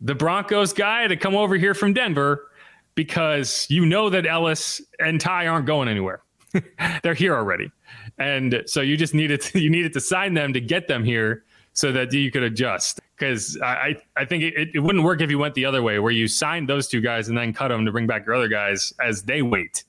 the 0.00 0.14
Broncos 0.14 0.72
guy 0.72 1.06
to 1.06 1.16
come 1.16 1.34
over 1.34 1.56
here 1.56 1.72
from 1.72 1.94
Denver, 1.94 2.50
because 2.96 3.66
you 3.70 3.86
know 3.86 4.10
that 4.10 4.26
Ellis 4.26 4.80
and 4.98 5.20
Ty 5.20 5.46
aren't 5.46 5.66
going 5.66 5.88
anywhere. 5.88 6.20
They're 7.02 7.14
here 7.14 7.34
already. 7.34 7.70
And 8.18 8.62
so 8.66 8.80
you 8.80 8.96
just 8.96 9.14
needed 9.14 9.40
to, 9.42 9.60
you 9.62 9.70
needed 9.70 9.92
to 9.94 10.00
sign 10.00 10.34
them 10.34 10.52
to 10.52 10.60
get 10.60 10.88
them 10.88 11.04
here 11.04 11.44
so 11.74 11.92
that 11.92 12.12
you 12.12 12.30
could 12.30 12.42
adjust. 12.42 13.00
Because 13.16 13.56
I, 13.62 13.96
I 14.16 14.24
think 14.24 14.42
it, 14.42 14.70
it 14.74 14.80
wouldn't 14.80 15.04
work 15.04 15.20
if 15.20 15.30
you 15.30 15.38
went 15.38 15.54
the 15.54 15.64
other 15.64 15.82
way, 15.82 16.00
where 16.00 16.12
you 16.12 16.26
signed 16.26 16.68
those 16.68 16.88
two 16.88 17.00
guys 17.00 17.28
and 17.28 17.38
then 17.38 17.52
cut 17.52 17.68
them 17.68 17.84
to 17.84 17.92
bring 17.92 18.08
back 18.08 18.26
your 18.26 18.34
other 18.34 18.48
guys 18.48 18.92
as 19.00 19.22
they 19.22 19.42
wait. 19.42 19.84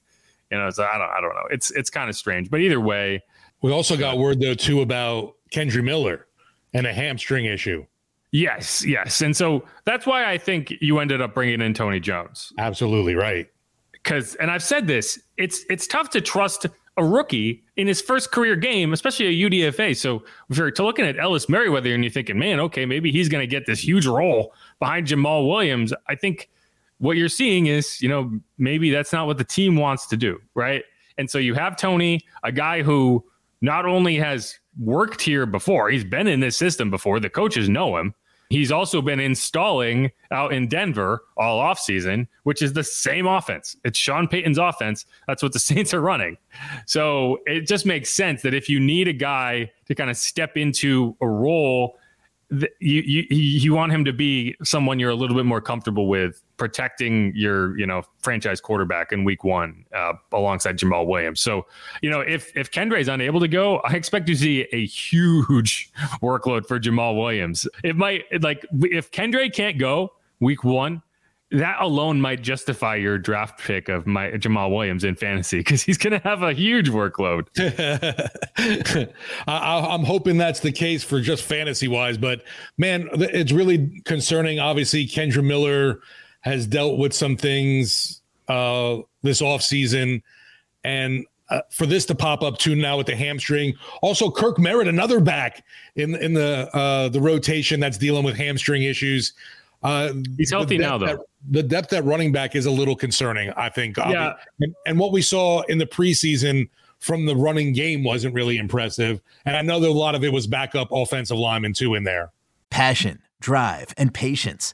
You 0.51 0.57
know, 0.57 0.69
so 0.69 0.83
I 0.83 0.97
don't 0.97 1.09
I 1.09 1.21
don't 1.21 1.33
know. 1.33 1.47
It's 1.51 1.71
it's 1.71 1.89
kind 1.89 2.09
of 2.09 2.15
strange, 2.15 2.49
but 2.49 2.59
either 2.59 2.79
way. 2.79 3.23
We 3.61 3.71
also 3.71 3.97
got 3.97 4.17
word 4.17 4.39
though 4.39 4.53
too 4.53 4.81
about 4.81 5.35
Kendre 5.51 5.83
Miller 5.83 6.27
and 6.73 6.85
a 6.85 6.93
hamstring 6.93 7.45
issue. 7.45 7.85
Yes, 8.31 8.85
yes, 8.85 9.21
and 9.21 9.35
so 9.35 9.63
that's 9.85 10.05
why 10.05 10.29
I 10.29 10.37
think 10.37 10.73
you 10.81 10.99
ended 10.99 11.21
up 11.21 11.33
bringing 11.33 11.61
in 11.61 11.73
Tony 11.73 12.01
Jones. 12.01 12.51
Absolutely 12.57 13.15
right. 13.15 13.47
Because, 13.91 14.35
and 14.35 14.51
I've 14.51 14.61
said 14.61 14.87
this, 14.87 15.17
it's 15.37 15.63
it's 15.69 15.87
tough 15.87 16.09
to 16.11 16.21
trust 16.21 16.65
a 16.97 17.03
rookie 17.03 17.63
in 17.77 17.87
his 17.87 18.01
first 18.01 18.31
career 18.31 18.55
game, 18.55 18.93
especially 18.93 19.27
a 19.27 19.49
UDFA. 19.49 19.95
So 19.95 20.23
if 20.49 20.57
you're 20.57 20.71
looking 20.79 21.05
at 21.05 21.17
Ellis 21.17 21.49
Merriweather 21.49 21.93
and 21.93 22.03
you're 22.03 22.11
thinking, 22.11 22.37
man, 22.37 22.59
okay, 22.59 22.85
maybe 22.85 23.11
he's 23.11 23.29
going 23.29 23.41
to 23.41 23.47
get 23.47 23.65
this 23.65 23.85
huge 23.85 24.05
role 24.05 24.53
behind 24.79 25.07
Jamaal 25.07 25.49
Williams, 25.49 25.93
I 26.07 26.15
think 26.15 26.49
what 26.99 27.17
you're 27.17 27.29
seeing 27.29 27.67
is, 27.67 28.01
you 28.01 28.09
know, 28.09 28.39
maybe 28.57 28.89
that's 28.91 29.11
not 29.11 29.27
what 29.27 29.37
the 29.37 29.43
team 29.43 29.75
wants 29.75 30.07
to 30.07 30.17
do, 30.17 30.39
right? 30.53 30.83
And 31.17 31.29
so 31.29 31.37
you 31.37 31.53
have 31.53 31.77
Tony, 31.77 32.21
a 32.43 32.51
guy 32.51 32.81
who 32.81 33.23
not 33.61 33.85
only 33.85 34.15
has 34.17 34.59
worked 34.79 35.21
here 35.21 35.45
before, 35.45 35.89
he's 35.89 36.03
been 36.03 36.27
in 36.27 36.39
this 36.39 36.57
system 36.57 36.89
before, 36.89 37.19
the 37.19 37.29
coaches 37.29 37.69
know 37.69 37.97
him. 37.97 38.13
He's 38.49 38.71
also 38.71 39.01
been 39.01 39.19
installing 39.19 40.11
out 40.29 40.53
in 40.53 40.67
Denver 40.67 41.23
all 41.35 41.59
offseason, 41.59 42.27
which 42.43 42.61
is 42.61 42.73
the 42.73 42.83
same 42.83 43.25
offense. 43.25 43.75
It's 43.83 43.97
Sean 43.97 44.27
Payton's 44.27 44.59
offense. 44.59 45.05
That's 45.27 45.41
what 45.41 45.53
the 45.53 45.59
Saints 45.71 45.93
are 45.93 46.01
running. 46.01 46.37
So 46.85 47.39
it 47.47 47.61
just 47.61 47.85
makes 47.85 48.11
sense 48.11 48.43
that 48.43 48.53
if 48.53 48.69
you 48.69 48.79
need 48.79 49.07
a 49.07 49.13
guy 49.13 49.71
to 49.87 49.95
kind 49.95 50.11
of 50.11 50.17
step 50.17 50.57
into 50.57 51.17
a 51.21 51.27
role 51.27 51.97
you, 52.51 53.01
you 53.01 53.25
you 53.29 53.73
want 53.73 53.91
him 53.91 54.05
to 54.05 54.13
be 54.13 54.55
someone 54.63 54.99
you're 54.99 55.09
a 55.09 55.15
little 55.15 55.35
bit 55.35 55.45
more 55.45 55.61
comfortable 55.61 56.07
with 56.07 56.43
protecting 56.57 57.31
your 57.35 57.77
you 57.77 57.85
know 57.85 58.03
franchise 58.19 58.61
quarterback 58.61 59.11
in 59.11 59.23
week 59.23 59.43
one 59.43 59.85
uh, 59.93 60.13
alongside 60.31 60.77
Jamaal 60.77 61.05
Williams. 61.07 61.41
So 61.41 61.65
you 62.01 62.09
know 62.09 62.21
if 62.21 62.55
if 62.55 62.71
Kendre 62.71 62.99
is 62.99 63.07
unable 63.07 63.39
to 63.39 63.47
go, 63.47 63.77
I 63.79 63.93
expect 63.93 64.27
to 64.27 64.35
see 64.35 64.67
a 64.71 64.85
huge 64.85 65.91
workload 66.21 66.67
for 66.67 66.79
Jamaal 66.79 67.19
Williams. 67.19 67.67
It 67.83 67.95
might 67.95 68.23
like 68.41 68.65
if 68.81 69.11
Kendre 69.11 69.53
can't 69.53 69.77
go 69.77 70.13
week 70.39 70.63
one, 70.63 71.01
that 71.51 71.77
alone 71.79 72.19
might 72.19 72.41
justify 72.41 72.95
your 72.95 73.17
draft 73.17 73.59
pick 73.59 73.87
of 73.87 74.07
my 74.07 74.31
Jamaal 74.31 74.75
Williams 74.75 75.03
in 75.03 75.15
fantasy 75.15 75.59
because 75.59 75.81
he's 75.83 75.97
going 75.97 76.19
to 76.19 76.27
have 76.27 76.41
a 76.41 76.53
huge 76.53 76.89
workload. 76.89 77.47
I, 79.47 79.93
am 79.93 80.03
hoping 80.03 80.37
that's 80.37 80.59
the 80.59 80.71
case 80.71 81.03
for 81.03 81.21
just 81.21 81.43
fantasy 81.43 81.87
wise, 81.87 82.17
but 82.17 82.43
man, 82.77 83.09
it's 83.13 83.51
really 83.51 84.01
concerning. 84.05 84.59
Obviously, 84.59 85.05
Kendre 85.05 85.43
Miller 85.43 86.01
has 86.45 86.67
dealt 86.67 86.99
with 86.99 87.11
some 87.11 87.35
things 87.35 88.21
uh, 88.47 88.97
this 89.23 89.41
offseason, 89.41 90.21
and 90.83 91.25
uh, 91.49 91.61
for 91.71 91.85
this 91.85 92.05
to 92.05 92.15
pop 92.15 92.43
up 92.43 92.57
too 92.57 92.75
now 92.75 92.97
with 92.97 93.07
the 93.07 93.15
hamstring. 93.15 93.73
Also, 94.01 94.29
Kirk 94.29 94.59
Merritt, 94.59 94.87
another 94.87 95.19
back 95.19 95.63
in 95.95 96.15
in 96.15 96.33
the 96.33 96.69
uh, 96.73 97.09
the 97.09 97.19
rotation 97.19 97.79
that's 97.79 97.97
dealing 97.97 98.23
with 98.23 98.35
hamstring 98.35 98.83
issues. 98.83 99.33
Uh, 99.83 100.13
He's 100.37 100.51
healthy 100.51 100.77
now, 100.77 100.97
though. 100.97 101.05
At, 101.05 101.19
the 101.49 101.63
depth 101.63 101.93
at 101.93 102.03
running 102.05 102.31
back 102.31 102.55
is 102.55 102.65
a 102.65 102.71
little 102.71 102.95
concerning, 102.95 103.51
I 103.51 103.69
think. 103.69 103.97
Yeah. 103.97 104.33
And, 104.59 104.73
and, 104.87 104.97
what 104.97 105.11
we 105.11 105.21
saw 105.21 105.61
in 105.63 105.77
the 105.77 105.85
preseason 105.85 106.69
from 106.97 107.27
the 107.27 107.35
running 107.35 107.71
game 107.71 108.03
wasn't 108.03 108.33
really 108.33 108.57
impressive. 108.57 109.21
And 109.45 109.55
I 109.55 109.61
know 109.61 109.79
that 109.79 109.87
a 109.87 109.91
lot 109.91 110.15
of 110.15 110.23
it 110.23 110.33
was 110.33 110.47
backup 110.47 110.87
offensive 110.91 111.37
linemen, 111.37 111.73
too, 111.73 111.93
in 111.93 112.03
there. 112.03 112.31
Passion, 112.71 113.21
drive, 113.39 113.93
and 113.95 114.11
patience. 114.11 114.73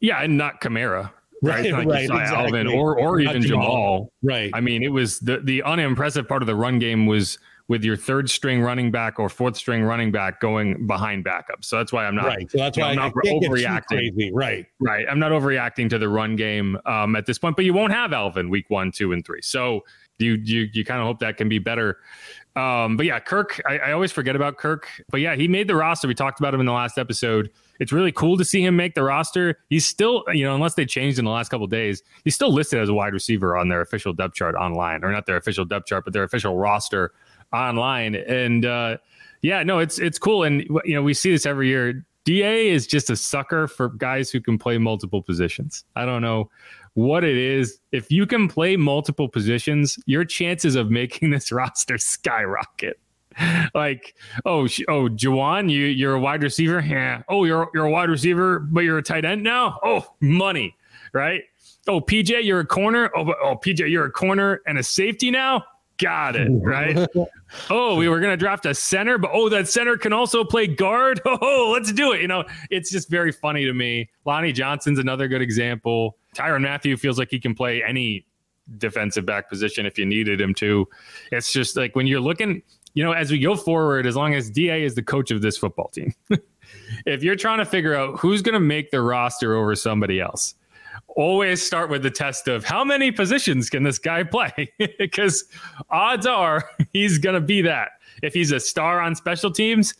Yeah, 0.00 0.22
and 0.22 0.36
not 0.36 0.60
Kamara. 0.60 1.10
Right, 1.42 1.70
right, 1.70 1.86
like 1.86 2.04
exactly. 2.04 2.36
Alvin 2.36 2.66
or 2.66 2.98
or 2.98 3.20
even 3.20 3.42
Jamal. 3.42 3.66
Jamaal. 3.66 4.08
Right. 4.22 4.50
I 4.54 4.60
mean, 4.60 4.82
it 4.82 4.88
was 4.88 5.20
the 5.20 5.38
the 5.38 5.62
unimpressive 5.62 6.26
part 6.26 6.42
of 6.42 6.46
the 6.46 6.54
run 6.54 6.78
game 6.78 7.06
was 7.06 7.38
with 7.68 7.84
your 7.84 7.96
third 7.96 8.30
string 8.30 8.62
running 8.62 8.90
back 8.90 9.18
or 9.18 9.28
fourth 9.28 9.56
string 9.56 9.82
running 9.82 10.12
back 10.12 10.40
going 10.40 10.86
behind 10.86 11.24
backup. 11.24 11.64
So 11.64 11.76
that's 11.76 11.92
why 11.92 12.06
I'm 12.06 12.14
not 12.14 12.26
right. 12.26 12.50
So 12.50 12.58
that's 12.58 12.78
why 12.78 12.90
I'm 12.90 12.96
not 12.96 13.12
overreacting. 13.12 14.30
Right. 14.32 14.66
Right. 14.80 15.04
I'm 15.08 15.18
not 15.18 15.32
overreacting 15.32 15.90
to 15.90 15.98
the 15.98 16.08
run 16.08 16.36
game 16.36 16.78
um, 16.86 17.16
at 17.16 17.26
this 17.26 17.38
point, 17.38 17.56
but 17.56 17.64
you 17.64 17.74
won't 17.74 17.92
have 17.92 18.12
Alvin 18.12 18.48
week 18.48 18.70
one, 18.70 18.90
two, 18.90 19.12
and 19.12 19.24
three. 19.24 19.42
So 19.42 19.84
you 20.18 20.34
you 20.42 20.68
you 20.72 20.84
kind 20.84 21.00
of 21.00 21.06
hope 21.06 21.18
that 21.18 21.36
can 21.36 21.48
be 21.48 21.58
better 21.58 21.98
um, 22.56 22.96
but 22.96 23.04
yeah, 23.04 23.20
Kirk, 23.20 23.60
I, 23.68 23.78
I, 23.78 23.92
always 23.92 24.12
forget 24.12 24.34
about 24.34 24.56
Kirk. 24.56 24.88
But 25.10 25.20
yeah, 25.20 25.36
he 25.36 25.46
made 25.46 25.68
the 25.68 25.76
roster. 25.76 26.08
We 26.08 26.14
talked 26.14 26.40
about 26.40 26.54
him 26.54 26.60
in 26.60 26.64
the 26.66 26.72
last 26.72 26.96
episode. 26.96 27.50
It's 27.80 27.92
really 27.92 28.12
cool 28.12 28.36
to 28.36 28.44
see 28.44 28.64
him 28.64 28.76
make 28.76 28.94
the 28.94 29.02
roster. 29.02 29.58
He's 29.68 29.86
still, 29.86 30.24
you 30.32 30.44
know, 30.44 30.54
unless 30.54 30.74
they 30.74 30.86
changed 30.86 31.18
in 31.18 31.24
the 31.24 31.30
last 31.30 31.48
couple 31.48 31.66
days, 31.66 32.02
he's 32.24 32.34
still 32.34 32.52
listed 32.52 32.80
as 32.80 32.88
a 32.88 32.94
wide 32.94 33.12
receiver 33.12 33.56
on 33.56 33.68
their 33.68 33.80
official 33.80 34.12
depth 34.12 34.34
chart 34.34 34.54
online, 34.54 35.04
or 35.04 35.12
not 35.12 35.26
their 35.26 35.36
official 35.36 35.64
depth 35.64 35.86
chart, 35.86 36.04
but 36.04 36.12
their 36.12 36.24
official 36.24 36.56
roster 36.56 37.12
online. 37.52 38.14
And 38.14 38.64
uh, 38.64 38.96
yeah, 39.42 39.62
no, 39.62 39.78
it's 39.78 39.98
it's 39.98 40.18
cool. 40.18 40.44
And 40.44 40.62
you 40.84 40.94
know, 40.94 41.02
we 41.02 41.14
see 41.14 41.30
this 41.30 41.46
every 41.46 41.68
year. 41.68 42.04
DA 42.24 42.68
is 42.68 42.88
just 42.88 43.08
a 43.08 43.14
sucker 43.14 43.68
for 43.68 43.90
guys 43.90 44.30
who 44.30 44.40
can 44.40 44.58
play 44.58 44.78
multiple 44.78 45.22
positions. 45.22 45.84
I 45.94 46.04
don't 46.04 46.22
know 46.22 46.50
what 46.94 47.22
it 47.22 47.36
is. 47.36 47.78
If 47.92 48.10
you 48.10 48.26
can 48.26 48.48
play 48.48 48.76
multiple 48.76 49.28
positions, 49.28 49.96
your 50.06 50.24
chances 50.24 50.74
of 50.74 50.90
making 50.90 51.30
this 51.30 51.52
roster 51.52 51.98
skyrocket. 51.98 52.98
like, 53.74 54.14
oh, 54.44 54.64
oh, 54.88 55.08
Juwan, 55.08 55.70
you 55.70 55.86
you're 55.86 56.14
a 56.14 56.20
wide 56.20 56.42
receiver. 56.42 56.80
Yeah. 56.80 57.22
Oh, 57.28 57.44
you're 57.44 57.68
you're 57.74 57.86
a 57.86 57.90
wide 57.90 58.10
receiver, 58.10 58.60
but 58.60 58.80
you're 58.80 58.98
a 58.98 59.02
tight 59.02 59.24
end 59.24 59.42
now. 59.42 59.78
Oh, 59.82 60.14
money, 60.20 60.76
right? 61.12 61.42
Oh, 61.88 62.00
PJ, 62.00 62.44
you're 62.44 62.60
a 62.60 62.66
corner. 62.66 63.10
Oh, 63.16 63.32
oh, 63.42 63.56
PJ, 63.56 63.90
you're 63.90 64.06
a 64.06 64.10
corner 64.10 64.60
and 64.66 64.78
a 64.78 64.82
safety 64.82 65.30
now. 65.30 65.64
Got 65.98 66.36
it. 66.36 66.50
Right. 66.66 67.06
oh, 67.70 67.96
we 67.96 68.08
were 68.08 68.18
going 68.18 68.32
to 68.32 68.36
draft 68.36 68.66
a 68.66 68.74
center, 68.74 69.18
but 69.18 69.30
oh, 69.32 69.48
that 69.50 69.68
center 69.68 69.96
can 69.96 70.12
also 70.12 70.42
play 70.44 70.66
guard. 70.66 71.20
Oh, 71.26 71.70
let's 71.72 71.92
do 71.92 72.12
it. 72.12 72.20
You 72.20 72.28
know, 72.28 72.44
it's 72.70 72.90
just 72.90 73.08
very 73.08 73.30
funny 73.30 73.64
to 73.66 73.72
me. 73.72 74.10
Lonnie 74.24 74.52
Johnson's 74.52 74.98
another 74.98 75.28
good 75.28 75.42
example. 75.42 76.16
Tyrann 76.34 76.62
Mathieu 76.62 76.96
feels 76.96 77.18
like 77.18 77.30
he 77.30 77.38
can 77.38 77.54
play 77.54 77.82
any 77.82 78.26
defensive 78.78 79.24
back 79.24 79.48
position 79.48 79.86
if 79.86 79.98
you 79.98 80.06
needed 80.06 80.40
him 80.40 80.54
to. 80.54 80.88
It's 81.30 81.52
just 81.52 81.76
like 81.76 81.94
when 81.94 82.06
you're 82.06 82.20
looking, 82.20 82.62
you 82.96 83.04
know, 83.04 83.12
as 83.12 83.30
we 83.30 83.38
go 83.38 83.54
forward, 83.54 84.06
as 84.06 84.16
long 84.16 84.34
as 84.34 84.50
DA 84.50 84.82
is 84.82 84.94
the 84.94 85.02
coach 85.02 85.30
of 85.30 85.42
this 85.42 85.58
football 85.58 85.88
team, 85.88 86.14
if 87.06 87.22
you're 87.22 87.36
trying 87.36 87.58
to 87.58 87.66
figure 87.66 87.94
out 87.94 88.18
who's 88.18 88.40
going 88.40 88.54
to 88.54 88.60
make 88.60 88.90
the 88.90 89.02
roster 89.02 89.54
over 89.54 89.74
somebody 89.74 90.18
else, 90.18 90.54
always 91.08 91.62
start 91.62 91.90
with 91.90 92.02
the 92.02 92.10
test 92.10 92.48
of 92.48 92.64
how 92.64 92.82
many 92.82 93.12
positions 93.12 93.68
can 93.68 93.82
this 93.82 93.98
guy 93.98 94.22
play? 94.22 94.72
because 94.98 95.44
odds 95.90 96.26
are 96.26 96.70
he's 96.94 97.18
going 97.18 97.34
to 97.34 97.40
be 97.40 97.60
that. 97.60 97.90
If 98.22 98.32
he's 98.32 98.50
a 98.50 98.58
star 98.58 98.98
on 99.02 99.14
special 99.14 99.50
teams, 99.50 99.92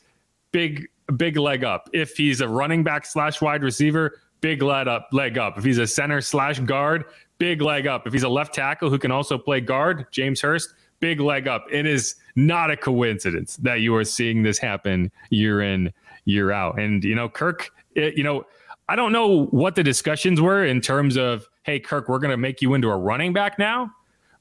big 0.51 0.89
big 1.19 1.37
leg 1.37 1.65
up. 1.65 1.91
If 1.93 2.17
he's 2.17 2.41
a 2.41 2.49
running 2.49 2.83
back 2.83 3.05
slash 3.05 3.43
wide 3.43 3.63
receiver, 3.63 4.23
big 4.41 4.63
leg 4.63 4.89
up. 4.89 5.09
Leg 5.13 5.37
up. 5.37 5.59
If 5.59 5.65
he's 5.65 5.79
a 5.79 5.87
center 5.87 6.23
slash 6.23 6.61
guard, 6.61 7.05
big 7.37 7.61
leg 7.61 7.87
up. 7.87 8.07
If 8.07 8.15
he's 8.15 8.23
a 8.23 8.29
left 8.29 8.55
tackle 8.55 8.89
who 8.89 8.99
can 8.99 9.11
also 9.11 9.37
play 9.37 9.61
guard, 9.61 10.07
James 10.11 10.41
Hurst, 10.41 10.73
big 11.01 11.21
leg 11.21 11.49
up. 11.49 11.67
It 11.71 11.87
is 11.87 12.15
not 12.35 12.71
a 12.71 12.77
coincidence 12.77 13.57
that 13.59 13.81
you 13.81 13.95
are 13.97 14.05
seeing 14.05 14.43
this 14.43 14.59
happen 14.59 15.11
year 15.31 15.61
in 15.63 15.93
year 16.25 16.51
out. 16.53 16.79
And 16.81 17.03
you 17.05 17.15
know, 17.15 17.29
Kirk, 17.29 17.71
it, 17.95 18.17
you 18.17 18.25
know 18.25 18.45
I 18.89 18.97
don't 18.97 19.13
know 19.13 19.47
what 19.47 19.75
the 19.75 19.83
discussions 19.83 20.41
were 20.41 20.65
in 20.65 20.81
terms 20.81 21.17
of, 21.17 21.49
hey, 21.65 21.81
Kirk, 21.81 22.09
we're 22.09 22.21
going 22.21 22.31
to 22.31 22.37
make 22.37 22.63
you 22.63 22.75
into 22.75 22.89
a 22.89 22.97
running 22.97 23.33
back 23.33 23.59
now. 23.59 23.91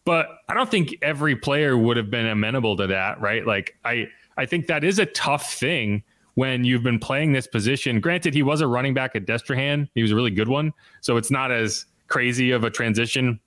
But 0.03 0.27
I 0.47 0.53
don't 0.53 0.69
think 0.69 0.95
every 1.01 1.35
player 1.35 1.75
would 1.75 1.97
have 1.97 2.11
been 2.11 2.27
amenable 2.27 2.77
to 2.77 2.87
that, 2.87 3.19
right? 3.19 3.45
Like, 3.45 3.75
I, 3.83 4.07
I 4.37 4.45
think 4.45 4.67
that 4.67 4.83
is 4.83 4.99
a 4.99 5.07
tough 5.07 5.53
thing 5.53 6.03
when 6.35 6.63
you've 6.63 6.83
been 6.83 6.99
playing 6.99 7.33
this 7.33 7.47
position. 7.47 7.99
Granted, 7.99 8.35
he 8.35 8.43
was 8.43 8.61
a 8.61 8.67
running 8.67 8.93
back 8.93 9.15
at 9.15 9.25
Destrehan, 9.25 9.89
he 9.95 10.03
was 10.03 10.11
a 10.11 10.15
really 10.15 10.31
good 10.31 10.49
one. 10.49 10.73
So 11.01 11.17
it's 11.17 11.31
not 11.31 11.51
as 11.51 11.85
crazy 12.07 12.51
of 12.51 12.63
a 12.63 12.69
transition 12.69 13.39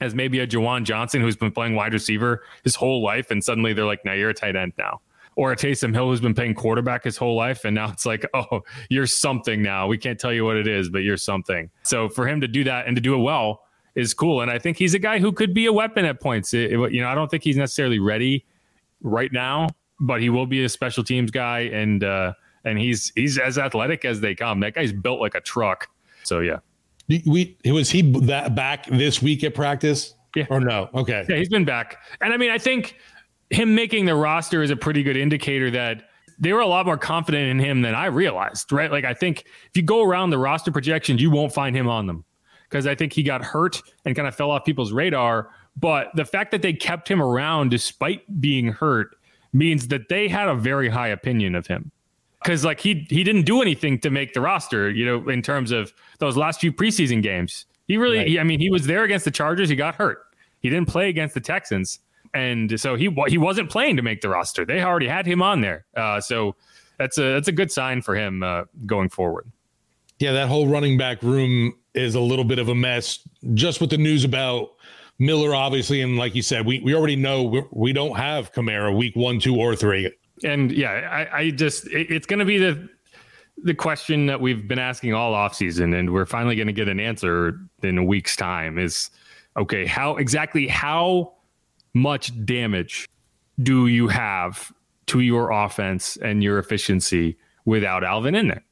as 0.00 0.14
maybe 0.14 0.40
a 0.40 0.46
Juwan 0.46 0.84
Johnson 0.84 1.20
who's 1.20 1.36
been 1.36 1.52
playing 1.52 1.74
wide 1.74 1.92
receiver 1.92 2.42
his 2.64 2.74
whole 2.74 3.02
life. 3.02 3.30
And 3.30 3.42
suddenly 3.42 3.72
they're 3.72 3.84
like, 3.84 4.04
now 4.04 4.12
you're 4.12 4.30
a 4.30 4.34
tight 4.34 4.56
end 4.56 4.72
now 4.78 5.00
or 5.36 5.52
a 5.52 5.56
Taysom 5.56 5.94
Hill 5.94 6.08
who's 6.08 6.20
been 6.20 6.34
playing 6.34 6.54
quarterback 6.54 7.04
his 7.04 7.16
whole 7.16 7.36
life. 7.36 7.64
And 7.64 7.74
now 7.74 7.90
it's 7.90 8.06
like, 8.06 8.26
oh, 8.34 8.62
you're 8.88 9.06
something 9.06 9.62
now. 9.62 9.86
We 9.86 9.98
can't 9.98 10.18
tell 10.18 10.32
you 10.32 10.44
what 10.44 10.56
it 10.56 10.66
is, 10.66 10.88
but 10.88 10.98
you're 10.98 11.16
something. 11.16 11.70
So 11.82 12.08
for 12.08 12.26
him 12.26 12.40
to 12.40 12.48
do 12.48 12.64
that 12.64 12.86
and 12.86 12.96
to 12.96 13.00
do 13.00 13.14
it 13.14 13.18
well 13.18 13.62
is 13.94 14.14
cool. 14.14 14.40
And 14.40 14.50
I 14.50 14.58
think 14.58 14.76
he's 14.76 14.94
a 14.94 14.98
guy 14.98 15.18
who 15.18 15.32
could 15.32 15.54
be 15.54 15.66
a 15.66 15.72
weapon 15.72 16.04
at 16.04 16.20
points. 16.20 16.54
It, 16.54 16.72
it, 16.72 16.92
you 16.92 17.00
know, 17.00 17.08
I 17.08 17.14
don't 17.14 17.30
think 17.30 17.42
he's 17.42 17.56
necessarily 17.56 17.98
ready 17.98 18.44
right 19.02 19.32
now, 19.32 19.68
but 19.98 20.20
he 20.20 20.30
will 20.30 20.46
be 20.46 20.64
a 20.64 20.68
special 20.68 21.04
teams 21.04 21.30
guy. 21.30 21.60
And, 21.60 22.04
uh, 22.04 22.34
and 22.64 22.78
he's 22.78 23.10
he's 23.14 23.38
as 23.38 23.58
athletic 23.58 24.04
as 24.04 24.20
they 24.20 24.34
come. 24.34 24.60
That 24.60 24.74
guy's 24.74 24.92
built 24.92 25.20
like 25.20 25.34
a 25.34 25.40
truck. 25.40 25.88
So 26.24 26.40
yeah. 26.40 26.58
We 27.26 27.56
was 27.64 27.90
he 27.90 28.02
that 28.20 28.54
back 28.54 28.86
this 28.86 29.20
week 29.20 29.42
at 29.44 29.54
practice? 29.54 30.14
Yeah. 30.36 30.46
Or 30.48 30.60
no? 30.60 30.88
Okay. 30.94 31.26
Yeah, 31.28 31.36
he's 31.36 31.48
been 31.48 31.64
back. 31.64 31.98
And 32.20 32.32
I 32.32 32.36
mean, 32.36 32.50
I 32.50 32.58
think 32.58 32.96
him 33.50 33.74
making 33.74 34.04
the 34.04 34.14
roster 34.14 34.62
is 34.62 34.70
a 34.70 34.76
pretty 34.76 35.02
good 35.02 35.16
indicator 35.16 35.70
that 35.72 36.04
they 36.38 36.52
were 36.52 36.60
a 36.60 36.66
lot 36.66 36.86
more 36.86 36.96
confident 36.96 37.50
in 37.50 37.58
him 37.58 37.82
than 37.82 37.94
I 37.94 38.06
realized, 38.06 38.72
right? 38.72 38.90
Like 38.90 39.04
I 39.04 39.12
think 39.12 39.40
if 39.40 39.76
you 39.76 39.82
go 39.82 40.02
around 40.04 40.30
the 40.30 40.38
roster 40.38 40.70
projections, 40.70 41.20
you 41.20 41.30
won't 41.30 41.52
find 41.52 41.76
him 41.76 41.88
on 41.88 42.06
them 42.06 42.24
because 42.68 42.86
I 42.86 42.94
think 42.94 43.12
he 43.12 43.22
got 43.22 43.44
hurt 43.44 43.82
and 44.04 44.14
kind 44.14 44.28
of 44.28 44.34
fell 44.34 44.50
off 44.50 44.64
people's 44.64 44.92
radar. 44.92 45.50
But 45.76 46.08
the 46.14 46.24
fact 46.24 46.52
that 46.52 46.62
they 46.62 46.72
kept 46.72 47.08
him 47.08 47.20
around 47.20 47.70
despite 47.70 48.40
being 48.40 48.68
hurt 48.68 49.16
means 49.52 49.88
that 49.88 50.08
they 50.08 50.28
had 50.28 50.48
a 50.48 50.54
very 50.54 50.88
high 50.88 51.08
opinion 51.08 51.54
of 51.54 51.66
him. 51.66 51.90
Because 52.42 52.64
like 52.64 52.80
he 52.80 53.06
he 53.10 53.22
didn't 53.22 53.42
do 53.42 53.60
anything 53.60 53.98
to 54.00 54.10
make 54.10 54.32
the 54.32 54.40
roster, 54.40 54.90
you 54.90 55.04
know, 55.04 55.28
in 55.28 55.42
terms 55.42 55.72
of 55.72 55.92
those 56.18 56.36
last 56.36 56.60
few 56.60 56.72
preseason 56.72 57.22
games. 57.22 57.66
He 57.86 57.96
really, 57.96 58.18
right. 58.18 58.26
he, 58.26 58.38
I 58.38 58.44
mean, 58.44 58.60
he 58.60 58.70
was 58.70 58.86
there 58.86 59.04
against 59.04 59.24
the 59.24 59.30
Chargers. 59.30 59.68
He 59.68 59.76
got 59.76 59.96
hurt. 59.96 60.22
He 60.60 60.70
didn't 60.70 60.88
play 60.88 61.08
against 61.08 61.34
the 61.34 61.40
Texans 61.40 61.98
and 62.34 62.78
so 62.78 62.94
he 62.94 63.14
he 63.28 63.38
wasn't 63.38 63.70
playing 63.70 63.96
to 63.96 64.02
make 64.02 64.20
the 64.20 64.28
roster. 64.28 64.64
They 64.64 64.82
already 64.82 65.08
had 65.08 65.26
him 65.26 65.42
on 65.42 65.60
there, 65.60 65.84
uh, 65.96 66.20
so 66.20 66.56
that's 66.98 67.18
a 67.18 67.22
that's 67.34 67.48
a 67.48 67.52
good 67.52 67.72
sign 67.72 68.02
for 68.02 68.14
him 68.14 68.42
uh, 68.42 68.64
going 68.86 69.08
forward. 69.08 69.50
Yeah, 70.18 70.32
that 70.32 70.48
whole 70.48 70.68
running 70.68 70.98
back 70.98 71.22
room 71.22 71.74
is 71.94 72.14
a 72.14 72.20
little 72.20 72.44
bit 72.44 72.58
of 72.58 72.68
a 72.68 72.74
mess. 72.74 73.26
Just 73.54 73.80
with 73.80 73.90
the 73.90 73.98
news 73.98 74.24
about 74.24 74.72
Miller, 75.18 75.54
obviously, 75.54 76.02
and 76.02 76.16
like 76.16 76.34
you 76.34 76.42
said, 76.42 76.66
we 76.66 76.80
we 76.80 76.94
already 76.94 77.16
know 77.16 77.42
we, 77.42 77.62
we 77.72 77.92
don't 77.92 78.16
have 78.16 78.52
Kamara 78.52 78.96
week 78.96 79.16
one, 79.16 79.40
two, 79.40 79.56
or 79.56 79.74
three. 79.74 80.12
And 80.44 80.72
yeah, 80.72 81.08
I, 81.32 81.38
I 81.38 81.50
just 81.50 81.86
it, 81.88 82.10
it's 82.10 82.26
going 82.26 82.38
to 82.38 82.44
be 82.44 82.58
the 82.58 82.88
the 83.62 83.74
question 83.74 84.26
that 84.26 84.40
we've 84.40 84.66
been 84.66 84.78
asking 84.78 85.14
all 85.14 85.34
offseason, 85.34 85.98
and 85.98 86.12
we're 86.12 86.26
finally 86.26 86.56
going 86.56 86.66
to 86.66 86.72
get 86.72 86.88
an 86.88 87.00
answer 87.00 87.58
in 87.82 87.98
a 87.98 88.04
week's 88.04 88.36
time. 88.36 88.78
Is 88.78 89.10
okay, 89.56 89.86
how 89.86 90.16
exactly 90.16 90.66
how 90.66 91.34
much 91.94 92.32
damage 92.44 93.08
do 93.62 93.86
you 93.86 94.08
have 94.08 94.72
to 95.06 95.20
your 95.20 95.50
offense 95.50 96.16
and 96.18 96.42
your 96.42 96.58
efficiency 96.58 97.36
without 97.64 98.04
Alvin 98.04 98.34
in 98.34 98.48
there? 98.48 98.64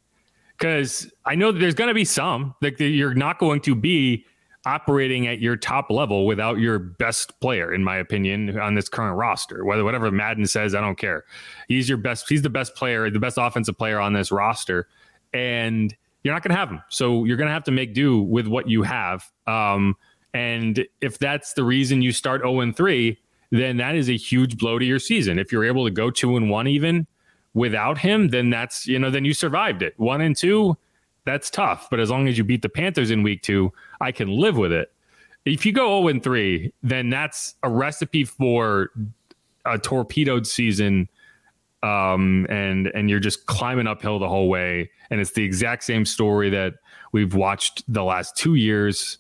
Because 0.57 1.11
I 1.25 1.35
know 1.35 1.53
that 1.53 1.59
there's 1.59 1.75
going 1.75 1.89
to 1.89 1.95
be 1.95 2.05
some 2.05 2.55
that 2.63 2.81
you're 2.81 3.15
not 3.15 3.39
going 3.39 3.61
to 3.63 3.75
be 3.75 4.25
operating 4.67 5.27
at 5.27 5.41
your 5.41 5.57
top 5.57 5.91
level 5.91 6.27
without 6.27 6.59
your 6.59 6.79
best 6.79 7.39
player, 7.41 7.73
in 7.73 7.83
my 7.83 7.97
opinion, 7.97 8.59
on 8.59 8.75
this 8.75 8.89
current 8.89 9.17
roster. 9.17 9.65
Whether 9.65 9.85
whatever 9.85 10.11
Madden 10.11 10.47
says, 10.47 10.75
I 10.75 10.81
don't 10.81 10.99
care. 10.99 11.25
He's 11.69 11.89
your 11.89 11.99
best. 11.99 12.29
He's 12.29 12.43
the 12.43 12.51
best 12.51 12.75
player, 12.75 13.09
the 13.11 13.21
best 13.21 13.39
offensive 13.41 13.79
player 13.79 13.99
on 14.01 14.13
this 14.13 14.31
roster, 14.31 14.89
and 15.33 15.95
you're 16.23 16.35
not 16.35 16.43
going 16.43 16.51
to 16.51 16.59
have 16.59 16.71
him. 16.71 16.83
So 16.89 17.25
you're 17.25 17.37
going 17.37 17.47
to 17.47 17.53
have 17.53 17.65
to 17.65 17.71
make 17.71 17.95
do 17.95 18.21
with 18.21 18.47
what 18.47 18.69
you 18.69 18.83
have. 18.83 19.25
Um, 19.47 19.97
and 20.35 20.87
if 21.01 21.19
that's 21.19 21.55
the 21.55 21.65
reason 21.65 22.03
you 22.03 22.13
start 22.13 22.43
0 22.43 22.61
and 22.61 22.77
3, 22.77 23.19
then 23.51 23.79
that 23.79 23.95
is 23.95 24.11
a 24.11 24.17
huge 24.17 24.59
blow 24.59 24.79
to 24.79 24.85
your 24.85 24.99
season. 24.99 25.39
If 25.39 25.53
you're 25.53 25.65
able 25.65 25.85
to 25.85 25.91
go 25.91 26.11
2 26.11 26.37
and 26.37 26.51
1 26.51 26.67
even 26.67 27.07
without 27.55 27.99
him, 27.99 28.29
then 28.29 28.51
that's, 28.51 28.87
you 28.87 28.99
know, 28.99 29.11
then 29.11 29.25
you 29.25 29.33
survived 29.33 29.83
it. 29.83 29.95
1 29.97 30.21
and 30.21 30.37
2, 30.37 30.77
that's 31.29 31.51
tough, 31.51 31.89
but 31.91 32.01
as 32.01 32.11
long 32.11 32.27
as 32.27 32.39
you 32.39 32.45
beat 32.45 32.63
the 32.63 32.69
Panthers 32.69 33.11
in 33.11 33.23
week 33.23 33.43
2, 33.43 33.73
I 34.01 34.13
can 34.13 34.29
live 34.29 34.57
with 34.57 34.73
it. 34.73 34.93
If 35.45 35.65
you 35.65 35.73
go 35.73 36.01
0 36.01 36.09
and 36.09 36.23
3, 36.23 36.73
then 36.83 37.11
that's 37.11 37.55
a 37.63 37.71
recipe 37.71 38.25
for 38.25 38.91
a 39.65 39.79
torpedoed 39.79 40.47
season 40.47 41.09
um, 41.83 42.47
and 42.49 42.89
and 42.89 43.09
you're 43.09 43.21
just 43.21 43.47
climbing 43.47 43.87
uphill 43.87 44.19
the 44.19 44.29
whole 44.29 44.49
way 44.49 44.91
and 45.11 45.21
it's 45.21 45.33
the 45.33 45.45
exact 45.45 45.85
same 45.85 46.05
story 46.05 46.51
that 46.51 46.75
we've 47.13 47.35
watched 47.35 47.85
the 47.87 48.03
last 48.03 48.37
2 48.37 48.57
years 48.57 49.19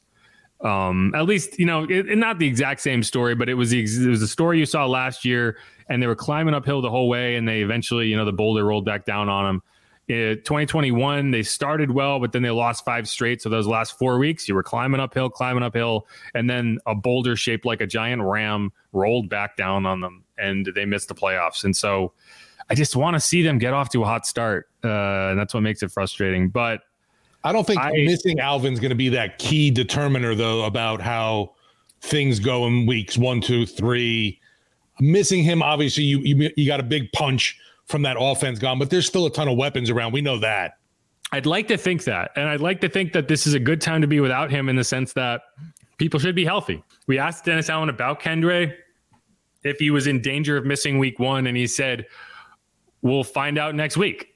um, 0.60 1.14
at 1.14 1.24
least 1.26 1.58
you 1.58 1.66
know, 1.66 1.84
it, 1.84 2.08
it, 2.08 2.18
not 2.18 2.38
the 2.38 2.46
exact 2.46 2.80
same 2.80 3.02
story, 3.02 3.34
but 3.34 3.48
it 3.48 3.54
was 3.54 3.70
the, 3.70 3.80
it 3.80 4.08
was 4.08 4.22
a 4.22 4.28
story 4.28 4.58
you 4.58 4.66
saw 4.66 4.86
last 4.86 5.24
year, 5.24 5.56
and 5.88 6.02
they 6.02 6.06
were 6.06 6.16
climbing 6.16 6.54
uphill 6.54 6.82
the 6.82 6.90
whole 6.90 7.08
way, 7.08 7.36
and 7.36 7.46
they 7.46 7.62
eventually, 7.62 8.08
you 8.08 8.16
know, 8.16 8.24
the 8.24 8.32
boulder 8.32 8.64
rolled 8.64 8.84
back 8.84 9.04
down 9.04 9.28
on 9.28 9.44
them. 9.44 9.62
In 10.08 10.36
2021, 10.42 11.30
they 11.30 11.42
started 11.42 11.90
well, 11.90 12.18
but 12.18 12.32
then 12.32 12.42
they 12.42 12.50
lost 12.50 12.84
five 12.84 13.06
straight. 13.08 13.42
So 13.42 13.48
those 13.48 13.66
last 13.66 13.98
four 13.98 14.18
weeks, 14.18 14.48
you 14.48 14.54
were 14.54 14.62
climbing 14.62 15.00
uphill, 15.00 15.28
climbing 15.28 15.62
uphill, 15.62 16.06
and 16.34 16.48
then 16.48 16.78
a 16.86 16.94
boulder 16.94 17.36
shaped 17.36 17.66
like 17.66 17.82
a 17.82 17.86
giant 17.86 18.22
ram 18.22 18.72
rolled 18.92 19.28
back 19.28 19.56
down 19.56 19.84
on 19.84 20.00
them, 20.00 20.24
and 20.38 20.70
they 20.74 20.86
missed 20.86 21.08
the 21.08 21.14
playoffs. 21.14 21.64
And 21.64 21.76
so, 21.76 22.12
I 22.70 22.74
just 22.74 22.96
want 22.96 23.14
to 23.14 23.20
see 23.20 23.42
them 23.42 23.58
get 23.58 23.72
off 23.72 23.90
to 23.90 24.02
a 24.02 24.06
hot 24.06 24.26
start, 24.26 24.68
uh, 24.84 24.88
and 25.30 25.38
that's 25.38 25.54
what 25.54 25.62
makes 25.62 25.82
it 25.82 25.90
frustrating. 25.90 26.50
But 26.50 26.82
I 27.44 27.52
don't 27.52 27.66
think 27.66 27.80
I, 27.80 27.92
missing 27.92 28.40
Alvin's 28.40 28.78
going 28.80 28.90
to 28.90 28.96
be 28.96 29.08
that 29.10 29.38
key 29.38 29.70
determiner, 29.70 30.34
though, 30.34 30.64
about 30.64 31.00
how 31.00 31.52
things 32.00 32.38
go 32.40 32.66
in 32.66 32.86
weeks 32.86 33.16
one, 33.16 33.40
two, 33.40 33.64
three. 33.64 34.40
Missing 35.00 35.44
him, 35.44 35.62
obviously, 35.62 36.04
you 36.04 36.20
you, 36.20 36.50
you 36.56 36.66
got 36.66 36.80
a 36.80 36.84
big 36.84 37.10
punch 37.12 37.58
from 37.88 38.02
that 38.02 38.16
offense 38.18 38.58
gone, 38.58 38.78
but 38.78 38.90
there's 38.90 39.06
still 39.06 39.26
a 39.26 39.30
ton 39.30 39.48
of 39.48 39.56
weapons 39.56 39.90
around. 39.90 40.12
We 40.12 40.20
know 40.20 40.38
that. 40.38 40.78
I'd 41.32 41.46
like 41.46 41.68
to 41.68 41.76
think 41.76 42.04
that, 42.04 42.30
and 42.36 42.48
I'd 42.48 42.60
like 42.60 42.80
to 42.82 42.88
think 42.88 43.12
that 43.12 43.28
this 43.28 43.46
is 43.46 43.54
a 43.54 43.58
good 43.58 43.80
time 43.80 44.00
to 44.00 44.06
be 44.06 44.20
without 44.20 44.50
him 44.50 44.68
in 44.68 44.76
the 44.76 44.84
sense 44.84 45.12
that 45.14 45.42
people 45.98 46.20
should 46.20 46.34
be 46.34 46.44
healthy. 46.44 46.82
We 47.06 47.18
asked 47.18 47.44
Dennis 47.44 47.68
Allen 47.68 47.88
about 47.88 48.20
Kendre 48.20 48.74
if 49.64 49.78
he 49.78 49.90
was 49.90 50.06
in 50.06 50.22
danger 50.22 50.56
of 50.56 50.64
missing 50.64 50.98
week 50.98 51.18
one, 51.18 51.46
and 51.46 51.56
he 51.56 51.66
said, 51.66 52.06
"We'll 53.02 53.24
find 53.24 53.58
out 53.58 53.74
next 53.74 53.96
week." 53.96 54.34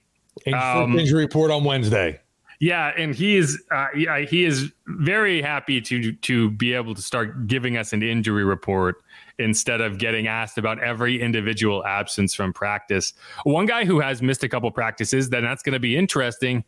Um, 0.53 0.99
injury 0.99 1.23
report 1.23 1.51
on 1.51 1.65
Wednesday. 1.65 2.21
Yeah, 2.61 2.93
and 2.97 3.15
he 3.15 3.37
is 3.37 3.63
uh, 3.71 3.87
he 3.95 4.45
is 4.45 4.71
very 4.87 5.41
happy 5.41 5.81
to 5.81 6.13
to 6.13 6.51
be 6.51 6.75
able 6.75 6.95
to 6.95 7.03
start 7.03 7.47
giving 7.47 7.77
us 7.77 7.93
an 7.93 8.03
injury 8.03 8.45
report 8.45 8.97
instead 9.39 9.81
of 9.81 9.99
getting 9.99 10.27
asked 10.27 10.59
about 10.59 10.83
every 10.83 11.21
individual 11.21 11.85
absence 11.85 12.35
from 12.35 12.53
practice. 12.53 13.13
One 13.45 13.67
guy 13.67 13.85
who 13.85 14.01
has 14.01 14.23
missed 14.23 14.45
a 14.45 14.49
couple 14.49 14.71
practices, 14.71 15.31
then 15.31 15.43
that's 15.43 15.63
going 15.63 15.75
to 15.75 15.81
be 15.81 15.97
interesting 15.97 16.65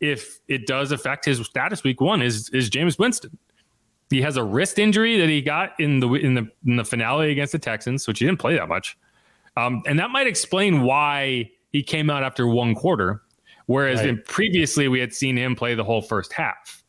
if 0.00 0.40
it 0.48 0.66
does 0.66 0.92
affect 0.92 1.24
his 1.24 1.38
status 1.46 1.82
week 1.82 2.00
one 2.00 2.22
is 2.22 2.48
is 2.50 2.70
Jameis 2.70 2.98
Winston. 2.98 3.36
He 4.10 4.20
has 4.22 4.36
a 4.36 4.44
wrist 4.44 4.78
injury 4.78 5.18
that 5.18 5.28
he 5.28 5.42
got 5.42 5.78
in 5.80 6.00
the 6.00 6.08
in 6.14 6.34
the 6.34 6.48
in 6.66 6.76
the 6.76 6.84
finale 6.84 7.30
against 7.30 7.52
the 7.52 7.58
Texans, 7.58 8.06
which 8.06 8.18
he 8.18 8.26
didn't 8.26 8.38
play 8.38 8.56
that 8.56 8.68
much, 8.68 8.96
um, 9.56 9.82
and 9.86 9.98
that 9.98 10.10
might 10.10 10.26
explain 10.26 10.82
why 10.82 11.50
he 11.72 11.82
came 11.82 12.10
out 12.10 12.22
after 12.22 12.46
one 12.46 12.74
quarter, 12.74 13.22
whereas 13.66 14.00
right. 14.00 14.24
previously 14.24 14.88
we 14.88 15.00
had 15.00 15.12
seen 15.12 15.36
him 15.36 15.56
play 15.56 15.74
the 15.74 15.84
whole 15.84 16.02
first 16.02 16.32
half. 16.32 16.82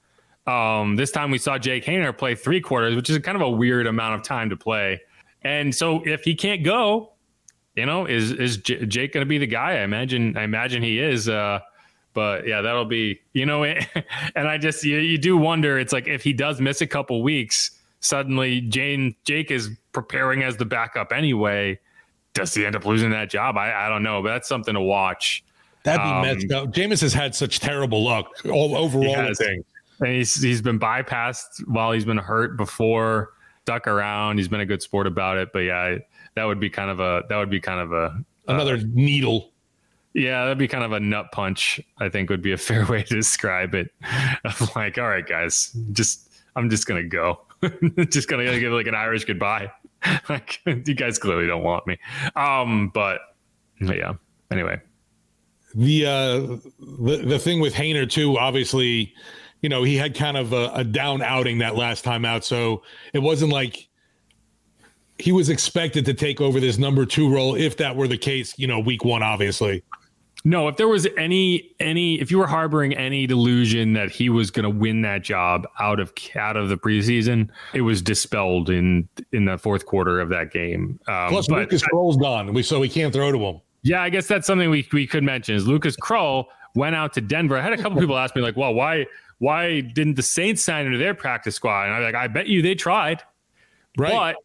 Um, 0.46 0.96
this 0.96 1.12
time 1.12 1.32
we 1.32 1.38
saw 1.38 1.58
Jake 1.58 1.84
Haener 1.84 2.18
play 2.18 2.36
three 2.36 2.62
quarters, 2.62 2.96
which 2.96 3.10
is 3.10 3.18
kind 3.20 3.36
of 3.36 3.42
a 3.42 3.50
weird 3.50 3.86
amount 3.86 4.16
of 4.16 4.24
time 4.24 4.50
to 4.50 4.56
play. 4.56 5.02
And 5.44 5.74
so 5.74 6.02
if 6.06 6.24
he 6.24 6.36
can't 6.36 6.64
go, 6.64 7.14
you 7.76 7.86
know, 7.86 8.06
is 8.06 8.32
is 8.32 8.58
J- 8.58 8.86
Jake 8.86 9.14
going 9.14 9.26
to 9.26 9.30
be 9.30 9.38
the 9.38 9.48
guy? 9.48 9.74
I 9.74 9.82
imagine. 9.82 10.36
I 10.36 10.44
imagine 10.44 10.82
he 10.82 11.00
is. 11.00 11.30
Uh, 11.30 11.60
but 12.14 12.48
yeah, 12.48 12.62
that'll 12.62 12.86
be 12.86 13.22
you 13.34 13.46
know. 13.46 13.64
and 14.36 14.48
I 14.48 14.58
just 14.58 14.84
you, 14.84 14.98
you 14.98 15.18
do 15.18 15.38
wonder. 15.38 15.78
It's 15.78 15.94
like 15.94 16.08
if 16.08 16.24
he 16.24 16.34
does 16.34 16.60
miss 16.60 16.82
a 16.82 16.88
couple 16.88 17.22
weeks, 17.22 17.72
suddenly 18.00 18.62
Jane 18.62 19.16
Jake 19.26 19.52
is 19.52 19.70
preparing 19.92 20.44
as 20.44 20.58
the 20.58 20.66
backup 20.66 21.12
anyway. 21.12 21.80
Does 22.34 22.54
he 22.54 22.66
end 22.66 22.76
up 22.76 22.86
losing 22.86 23.12
that 23.12 23.30
job? 23.30 23.58
I, 23.58 23.86
I 23.86 23.90
don't 23.90 24.04
know, 24.04 24.22
but 24.22 24.30
that's 24.30 24.48
something 24.48 24.74
to 24.74 24.82
watch. 24.82 25.44
That'd 25.84 26.02
be 26.02 26.10
um, 26.10 26.22
messed 26.22 26.52
up. 26.52 26.72
Jameis 26.72 27.02
has 27.02 27.14
had 27.14 27.34
such 27.34 27.60
terrible 27.60 28.04
luck 28.04 28.28
all 28.46 28.76
overall. 28.76 29.32
He 29.40 29.64
and 30.00 30.10
he's 30.10 30.42
he's 30.42 30.62
been 30.62 30.80
bypassed 30.80 31.66
while 31.68 31.92
he's 31.92 32.06
been 32.06 32.18
hurt 32.18 32.58
before. 32.58 33.34
Stuck 33.68 33.86
around. 33.86 34.38
He's 34.38 34.48
been 34.48 34.62
a 34.62 34.66
good 34.66 34.82
sport 34.82 35.08
about 35.08 35.38
it. 35.38 35.52
But 35.52 35.60
yeah, 35.60 35.98
that 36.36 36.46
would 36.46 36.58
be 36.58 36.70
kind 36.70 36.90
of 36.90 37.02
a 37.02 37.24
that 37.28 37.36
would 37.36 37.50
be 37.50 37.60
kind 37.60 37.82
of 37.82 37.92
a 37.92 38.18
another 38.48 38.76
uh, 38.76 38.84
needle. 38.94 39.52
Yeah, 40.14 40.44
that'd 40.46 40.58
be 40.58 40.70
kind 40.70 40.86
of 40.86 40.94
a 40.94 41.02
nut 41.02 41.34
punch. 41.34 41.82
I 41.98 42.08
think 42.08 42.30
would 42.30 42.42
be 42.42 42.54
a 42.54 42.58
fair 42.70 42.86
way 42.86 43.04
to 43.04 43.14
describe 43.14 43.76
it. 43.76 43.92
Of 44.46 44.74
like, 44.74 44.98
all 44.98 45.10
right, 45.10 45.28
guys, 45.28 45.76
just 45.92 46.30
I'm 46.56 46.70
just 46.70 46.88
gonna 46.88 47.04
go. 47.04 47.42
just 48.08 48.30
gonna 48.30 48.58
give 48.58 48.72
like 48.72 48.88
an 48.88 48.96
Irish 48.96 49.26
goodbye. 49.26 49.70
like 50.30 50.62
you 50.66 50.94
guys 50.94 51.20
clearly 51.20 51.46
don't 51.46 51.64
want 51.64 51.86
me. 51.88 52.00
Um, 52.38 52.90
but, 52.94 53.20
but 53.82 53.98
yeah. 53.98 54.14
Anyway, 54.50 54.80
the 55.76 56.06
uh 56.06 56.40
the 56.80 57.18
the 57.26 57.38
thing 57.38 57.60
with 57.60 57.74
Haener 57.74 58.10
too, 58.10 58.38
obviously 58.38 59.14
you 59.62 59.70
know, 59.70 59.84
he 59.84 59.96
had 59.96 60.16
kind 60.16 60.38
of 60.38 60.54
a, 60.54 60.72
a 60.74 60.84
down 60.84 61.22
outing 61.22 61.60
that 61.60 61.76
last 61.76 62.04
time 62.04 62.26
out. 62.26 62.46
So 62.46 62.84
it 63.14 63.20
wasn't 63.20 63.52
like 63.52 63.88
he 65.20 65.32
was 65.32 65.50
expected 65.50 66.06
to 66.06 66.14
take 66.14 66.42
over 66.42 66.60
this 66.60 66.78
number 66.78 67.06
two 67.06 67.34
role 67.34 67.56
if 67.56 67.78
that 67.78 67.96
were 67.96 68.08
the 68.08 68.18
case, 68.18 68.58
you 68.58 68.68
know, 68.68 68.80
week 68.80 69.04
one, 69.04 69.24
obviously. 69.24 69.84
No, 70.46 70.68
if 70.68 70.78
there 70.78 70.88
was 70.88 71.08
any 71.18 71.72
any 71.80 72.22
if 72.22 72.30
you 72.32 72.38
were 72.38 72.48
harboring 72.48 72.94
any 72.94 73.26
delusion 73.28 73.94
that 73.94 74.12
he 74.12 74.30
was 74.30 74.52
going 74.52 74.64
to 74.64 74.70
win 74.70 75.02
that 75.02 75.24
job 75.24 75.68
out 75.80 76.00
of 76.00 76.14
out 76.36 76.56
of 76.56 76.70
the 76.70 76.78
preseason, 76.78 77.50
it 77.74 77.82
was 77.82 78.02
dispelled 78.02 78.70
in 78.70 79.10
in 79.34 79.46
the 79.46 79.58
fourth 79.58 79.86
quarter 79.86 80.22
of 80.22 80.30
that 80.30 80.52
game. 80.52 81.00
Um, 81.08 81.30
Plus, 81.30 81.50
Lucas 81.50 81.82
Krull's 81.84 82.18
gone, 82.18 82.54
we 82.54 82.64
so 82.64 82.80
we 82.80 82.88
can't 82.88 83.12
throw 83.12 83.32
to 83.32 83.40
him. 83.40 83.62
Yeah, 83.82 84.02
I 84.02 84.10
guess 84.10 84.28
that's 84.28 84.46
something 84.48 84.70
we 84.70 84.88
we 84.94 85.08
could 85.08 85.24
mention 85.24 85.56
is 85.56 85.68
Lucas 85.68 85.98
Krull 85.98 86.46
went 86.76 86.96
out 86.96 87.14
to 87.14 87.22
Denver. 87.22 87.58
I 87.58 87.62
had 87.62 87.74
a 87.74 87.78
couple 87.78 88.00
people 88.00 88.18
ask 88.18 88.36
me 88.36 88.42
like, 88.42 88.56
"Well, 88.56 88.74
why 88.74 89.06
why 89.40 89.82
didn't 89.82 90.16
the 90.16 90.24
Saints 90.24 90.64
sign 90.64 90.86
into 90.86 90.98
their 90.98 91.14
practice 91.14 91.56
squad? 91.56 91.86
And 91.86 91.94
I'm 91.94 92.04
like, 92.04 92.16
I 92.16 92.28
bet 92.28 92.48
you 92.48 92.62
they 92.62 92.76
tried. 92.76 93.22
Right. 93.98 94.12
But, 94.12 94.36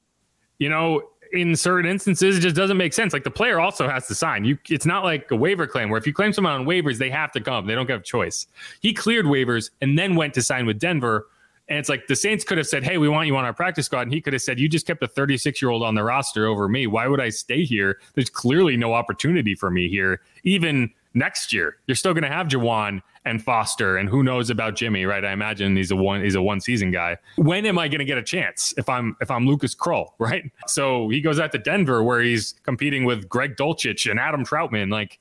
you 0.59 0.69
know, 0.69 1.03
in 1.33 1.57
certain 1.57 1.91
instances, 1.91 2.37
it 2.37 2.41
just 2.41 2.57
doesn't 2.57 2.77
make 2.77 2.93
sense. 2.93 3.13
Like 3.13 3.25
the 3.25 3.31
player 3.31 3.59
also 3.59 3.89
has 3.89 4.07
to 4.09 4.15
sign. 4.15 4.45
You, 4.45 4.59
it's 4.69 4.85
not 4.85 5.03
like 5.03 5.31
a 5.31 5.37
waiver 5.37 5.67
claim 5.67 5.89
where 5.89 5.99
if 5.99 6.07
you 6.07 6.13
claim 6.13 6.33
someone 6.33 6.53
on 6.53 6.67
waivers, 6.67 6.99
they 6.99 7.11
have 7.11 7.33
to 7.33 7.41
come. 7.41 7.67
They 7.67 7.75
don't 7.75 7.89
have 7.89 8.01
a 8.01 8.05
choice. 8.05 8.47
He 8.81 8.93
cleared 8.93 9.25
waivers 9.25 9.71
and 9.81 9.99
then 9.99 10.15
went 10.15 10.35
to 10.35 10.43
sign 10.43 10.67
with 10.67 10.79
Denver. 10.79 11.27
And 11.69 11.79
it's 11.79 11.89
like 11.89 12.07
the 12.07 12.17
Saints 12.17 12.45
could 12.45 12.59
have 12.59 12.67
said, 12.67 12.85
Hey, 12.85 12.99
we 12.99 13.09
want 13.09 13.29
you 13.29 13.37
on 13.37 13.45
our 13.45 13.55
practice 13.55 13.87
squad. 13.87 14.03
And 14.03 14.13
he 14.13 14.21
could 14.21 14.35
have 14.35 14.43
said, 14.43 14.61
You 14.61 14.69
just 14.69 14.87
kept 14.87 15.03
a 15.03 15.09
36 15.09 15.63
year 15.63 15.71
old 15.71 15.83
on 15.83 15.95
the 15.95 16.03
roster 16.03 16.47
over 16.47 16.69
me. 16.69 16.87
Why 16.87 17.07
would 17.07 17.21
I 17.21 17.31
stay 17.31 17.65
here? 17.65 17.99
There's 18.15 18.29
clearly 18.29 18.77
no 18.77 18.93
opportunity 18.93 19.55
for 19.55 19.71
me 19.71 19.89
here. 19.89 20.21
Even 20.45 20.91
next 21.15 21.53
year, 21.53 21.77
you're 21.87 21.95
still 21.95 22.15
going 22.15 22.23
to 22.23 22.31
have 22.31 22.49
Juwan 22.49 23.03
and 23.25 23.43
Foster 23.43 23.97
and 23.97 24.09
who 24.09 24.23
knows 24.23 24.51
about 24.51 24.75
Jimmy, 24.75 25.05
right? 25.05 25.25
I 25.25 25.33
imagine 25.33 25.77
he's 25.77 25.91
a 25.91 25.97
one 25.97 26.23
he's 26.23 26.35
a 26.35 26.43
one 26.43 26.61
season 26.61 26.91
guy. 26.91 27.17
When 27.37 27.67
am 27.67 27.79
I 27.79 27.89
going 27.89 28.01
to 28.01 28.05
get 28.05 28.19
a 28.19 28.23
chance 28.23 28.75
if 28.77 28.89
I'm 28.89 29.17
if 29.21 29.31
I'm 29.31 29.47
Lucas 29.47 29.75
Krull, 29.75 30.09
right? 30.19 30.45
So 30.67 31.09
he 31.09 31.21
goes 31.21 31.39
out 31.39 31.53
to 31.53 31.59
Denver 31.59 32.03
where 32.03 32.21
he's 32.21 32.55
competing 32.65 33.05
with 33.05 33.29
Greg 33.29 33.57
Dulcich 33.57 34.11
and 34.11 34.19
Adam 34.19 34.45
Trautman. 34.45 34.91
Like 34.91 35.19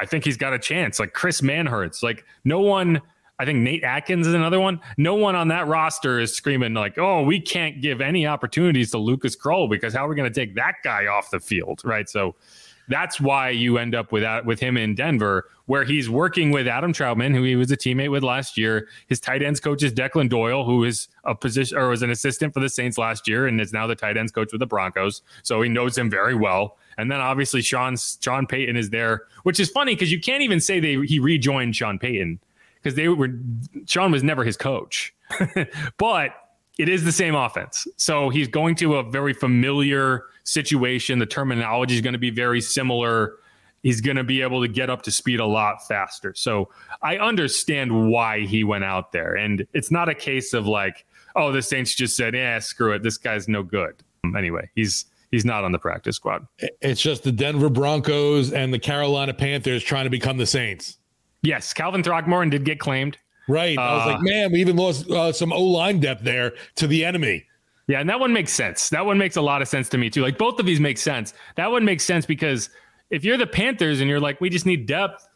I 0.00 0.06
think 0.06 0.24
he's 0.24 0.36
got 0.36 0.52
a 0.52 0.58
chance. 0.58 0.98
Like 0.98 1.12
Chris 1.12 1.40
Manhertz, 1.40 2.02
like 2.02 2.24
no 2.44 2.60
one. 2.60 3.00
I 3.40 3.44
think 3.44 3.60
Nate 3.60 3.84
Adkins 3.84 4.26
is 4.26 4.34
another 4.34 4.58
one. 4.58 4.80
No 4.96 5.14
one 5.14 5.36
on 5.36 5.46
that 5.48 5.68
roster 5.68 6.18
is 6.18 6.34
screaming 6.34 6.74
like, 6.74 6.98
"Oh, 6.98 7.22
we 7.22 7.38
can't 7.40 7.80
give 7.80 8.00
any 8.00 8.26
opportunities 8.26 8.90
to 8.90 8.98
Lucas 8.98 9.36
Krull 9.36 9.70
because 9.70 9.94
how 9.94 10.04
are 10.04 10.08
we 10.08 10.16
going 10.16 10.30
to 10.30 10.40
take 10.40 10.56
that 10.56 10.76
guy 10.82 11.06
off 11.06 11.30
the 11.30 11.38
field?" 11.38 11.80
Right? 11.84 12.08
So 12.08 12.34
that's 12.88 13.20
why 13.20 13.50
you 13.50 13.78
end 13.78 13.94
up 13.94 14.12
with 14.12 14.22
uh, 14.22 14.42
with 14.44 14.60
him 14.60 14.76
in 14.76 14.94
Denver, 14.94 15.48
where 15.66 15.84
he's 15.84 16.08
working 16.08 16.50
with 16.50 16.66
Adam 16.66 16.92
Trautman, 16.92 17.34
who 17.34 17.42
he 17.42 17.56
was 17.56 17.70
a 17.70 17.76
teammate 17.76 18.10
with 18.10 18.22
last 18.22 18.56
year. 18.56 18.88
His 19.06 19.20
tight 19.20 19.42
ends 19.42 19.60
coach 19.60 19.82
is 19.82 19.92
Declan 19.92 20.28
Doyle, 20.28 20.64
who 20.64 20.84
is 20.84 21.08
a 21.24 21.34
position 21.34 21.78
or 21.78 21.88
was 21.88 22.02
an 22.02 22.10
assistant 22.10 22.54
for 22.54 22.60
the 22.60 22.68
Saints 22.68 22.98
last 22.98 23.28
year 23.28 23.46
and 23.46 23.60
is 23.60 23.72
now 23.72 23.86
the 23.86 23.94
tight 23.94 24.16
ends 24.16 24.32
coach 24.32 24.52
with 24.52 24.60
the 24.60 24.66
Broncos. 24.66 25.22
So 25.42 25.62
he 25.62 25.68
knows 25.68 25.96
him 25.96 26.10
very 26.10 26.34
well. 26.34 26.76
And 26.96 27.10
then 27.10 27.20
obviously 27.20 27.62
Sean 27.62 27.96
Sean 27.96 28.46
Payton 28.46 28.76
is 28.76 28.90
there, 28.90 29.22
which 29.44 29.60
is 29.60 29.70
funny 29.70 29.94
because 29.94 30.10
you 30.10 30.20
can't 30.20 30.42
even 30.42 30.60
say 30.60 30.80
they 30.80 30.96
he 31.06 31.18
rejoined 31.18 31.76
Sean 31.76 31.98
Payton 31.98 32.40
because 32.76 32.96
they 32.96 33.08
were 33.08 33.30
Sean 33.86 34.10
was 34.10 34.22
never 34.22 34.44
his 34.44 34.56
coach, 34.56 35.14
but 35.98 36.30
it 36.78 36.88
is 36.88 37.04
the 37.04 37.12
same 37.12 37.34
offense. 37.34 37.86
So 37.96 38.30
he's 38.30 38.48
going 38.48 38.76
to 38.76 38.96
a 38.96 39.02
very 39.02 39.34
familiar 39.34 40.24
situation. 40.44 41.18
The 41.18 41.26
terminology 41.26 41.96
is 41.96 42.00
going 42.00 42.12
to 42.12 42.18
be 42.18 42.30
very 42.30 42.60
similar. 42.60 43.34
He's 43.82 44.00
going 44.00 44.16
to 44.16 44.24
be 44.24 44.42
able 44.42 44.62
to 44.62 44.68
get 44.68 44.88
up 44.88 45.02
to 45.02 45.10
speed 45.10 45.40
a 45.40 45.46
lot 45.46 45.86
faster. 45.86 46.32
So 46.36 46.68
I 47.02 47.18
understand 47.18 48.10
why 48.10 48.40
he 48.46 48.64
went 48.64 48.84
out 48.84 49.12
there. 49.12 49.34
And 49.34 49.66
it's 49.72 49.90
not 49.90 50.08
a 50.08 50.14
case 50.14 50.52
of 50.54 50.66
like, 50.66 51.04
oh, 51.36 51.52
the 51.52 51.62
Saints 51.62 51.94
just 51.94 52.16
said, 52.16 52.34
yeah, 52.34 52.58
screw 52.60 52.92
it. 52.92 53.02
This 53.02 53.18
guy's 53.18 53.48
no 53.48 53.62
good. 53.62 54.02
Um, 54.24 54.36
anyway, 54.36 54.70
he's 54.74 55.06
he's 55.30 55.44
not 55.44 55.64
on 55.64 55.72
the 55.72 55.78
practice 55.78 56.16
squad. 56.16 56.46
It's 56.80 57.00
just 57.00 57.22
the 57.22 57.32
Denver 57.32 57.68
Broncos 57.68 58.52
and 58.52 58.72
the 58.72 58.78
Carolina 58.78 59.34
Panthers 59.34 59.82
trying 59.84 60.04
to 60.04 60.10
become 60.10 60.38
the 60.38 60.46
Saints. 60.46 60.98
Yes, 61.42 61.72
Calvin 61.72 62.02
Throckmorton 62.02 62.50
did 62.50 62.64
get 62.64 62.80
claimed. 62.80 63.16
Right. 63.48 63.76
Uh, 63.76 63.80
I 63.80 63.96
was 63.96 64.06
like, 64.06 64.18
uh, 64.18 64.22
man, 64.22 64.52
we 64.52 64.60
even 64.60 64.76
lost 64.76 65.10
uh, 65.10 65.32
some 65.32 65.52
O 65.52 65.62
line 65.62 66.00
depth 66.00 66.22
there 66.22 66.54
to 66.76 66.86
the 66.86 67.04
enemy. 67.04 67.44
Yeah, 67.86 68.00
and 68.00 68.10
that 68.10 68.20
one 68.20 68.32
makes 68.32 68.52
sense. 68.52 68.90
That 68.90 69.06
one 69.06 69.16
makes 69.16 69.36
a 69.36 69.40
lot 69.40 69.62
of 69.62 69.68
sense 69.68 69.88
to 69.90 69.98
me 69.98 70.10
too. 70.10 70.22
Like 70.22 70.36
both 70.36 70.60
of 70.60 70.66
these 70.66 70.78
make 70.78 70.98
sense. 70.98 71.32
That 71.56 71.70
one 71.70 71.84
makes 71.84 72.04
sense 72.04 72.26
because 72.26 72.68
if 73.08 73.24
you're 73.24 73.38
the 73.38 73.46
Panthers 73.46 74.00
and 74.00 74.10
you're 74.10 74.20
like, 74.20 74.40
we 74.42 74.50
just 74.50 74.66
need 74.66 74.84
depth, 74.84 75.26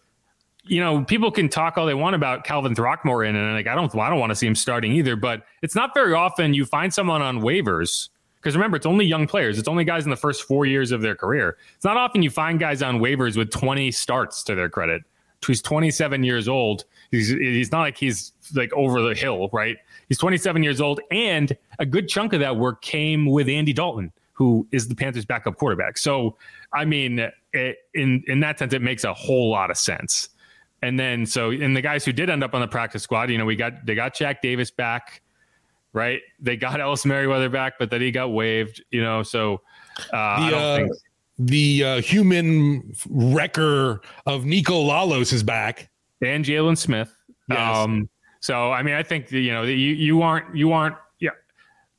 you 0.64 0.78
know, 0.78 1.02
people 1.04 1.30
can 1.30 1.48
talk 1.48 1.78
all 1.78 1.86
they 1.86 1.94
want 1.94 2.14
about 2.14 2.44
Calvin 2.44 2.74
Throckmorton, 2.74 3.34
and 3.34 3.54
like 3.54 3.66
I 3.66 3.74
don't, 3.74 3.92
I 3.96 4.10
don't 4.10 4.20
want 4.20 4.30
to 4.30 4.36
see 4.36 4.46
him 4.46 4.54
starting 4.54 4.92
either. 4.92 5.16
But 5.16 5.44
it's 5.62 5.74
not 5.74 5.94
very 5.94 6.12
often 6.12 6.54
you 6.54 6.66
find 6.66 6.92
someone 6.92 7.22
on 7.22 7.40
waivers 7.40 8.10
because 8.42 8.56
remember, 8.56 8.76
it's 8.76 8.86
only 8.86 9.06
young 9.06 9.28
players. 9.28 9.56
It's 9.56 9.68
only 9.68 9.84
guys 9.84 10.02
in 10.02 10.10
the 10.10 10.16
first 10.16 10.42
four 10.42 10.66
years 10.66 10.90
of 10.90 11.00
their 11.00 11.14
career. 11.14 11.56
It's 11.76 11.84
not 11.84 11.96
often 11.96 12.24
you 12.24 12.30
find 12.30 12.58
guys 12.58 12.82
on 12.82 12.98
waivers 12.98 13.36
with 13.36 13.50
20 13.50 13.92
starts 13.92 14.42
to 14.44 14.56
their 14.56 14.68
credit. 14.68 15.02
He's 15.46 15.62
27 15.62 16.24
years 16.24 16.48
old. 16.48 16.84
He's 17.10 17.28
he's 17.28 17.72
not 17.72 17.80
like 17.80 17.96
he's 17.96 18.32
like 18.54 18.72
over 18.72 19.02
the 19.02 19.14
hill, 19.14 19.48
right? 19.52 19.76
He's 20.08 20.18
27 20.18 20.62
years 20.62 20.80
old, 20.80 21.00
and 21.10 21.56
a 21.78 21.86
good 21.86 22.08
chunk 22.08 22.32
of 22.32 22.40
that 22.40 22.56
work 22.56 22.82
came 22.82 23.26
with 23.26 23.48
Andy 23.48 23.72
Dalton, 23.72 24.12
who 24.32 24.66
is 24.72 24.88
the 24.88 24.94
Panthers' 24.94 25.24
backup 25.24 25.56
quarterback. 25.56 25.98
So, 25.98 26.36
I 26.72 26.84
mean, 26.84 27.18
it, 27.52 27.76
in 27.94 28.22
in 28.26 28.40
that 28.40 28.58
sense, 28.58 28.72
it 28.72 28.82
makes 28.82 29.04
a 29.04 29.14
whole 29.14 29.50
lot 29.50 29.70
of 29.70 29.76
sense. 29.76 30.28
And 30.82 30.98
then, 30.98 31.26
so 31.26 31.50
and 31.50 31.76
the 31.76 31.82
guys 31.82 32.04
who 32.04 32.12
did 32.12 32.28
end 32.28 32.42
up 32.42 32.54
on 32.54 32.60
the 32.60 32.68
practice 32.68 33.02
squad, 33.02 33.30
you 33.30 33.38
know, 33.38 33.44
we 33.44 33.56
got 33.56 33.86
they 33.86 33.94
got 33.94 34.14
Shaq 34.14 34.40
Davis 34.40 34.70
back, 34.70 35.22
right? 35.92 36.20
They 36.40 36.56
got 36.56 36.80
Ellis 36.80 37.04
Merriweather 37.04 37.48
back, 37.48 37.74
but 37.78 37.90
then 37.90 38.00
he 38.00 38.10
got 38.10 38.32
waived, 38.32 38.82
you 38.90 39.02
know. 39.02 39.22
So, 39.22 39.60
uh, 40.12 40.50
the, 40.50 40.56
uh, 40.56 40.76
think... 40.76 40.92
the 41.38 41.84
uh, 41.84 42.00
human 42.00 42.94
wrecker 43.08 44.00
of 44.26 44.44
Nico 44.44 44.74
Lalos 44.74 45.32
is 45.32 45.42
back, 45.42 45.90
and 46.20 46.44
Jalen 46.44 46.76
Smith. 46.76 47.14
Yes. 47.48 47.76
Um, 47.76 48.08
so 48.40 48.72
I 48.72 48.82
mean, 48.82 48.94
I 48.94 49.02
think 49.02 49.30
you 49.30 49.52
know 49.52 49.62
you 49.62 49.74
you 49.74 50.22
aren't 50.22 50.54
you 50.54 50.72
aren't 50.72 50.96
yeah. 51.20 51.30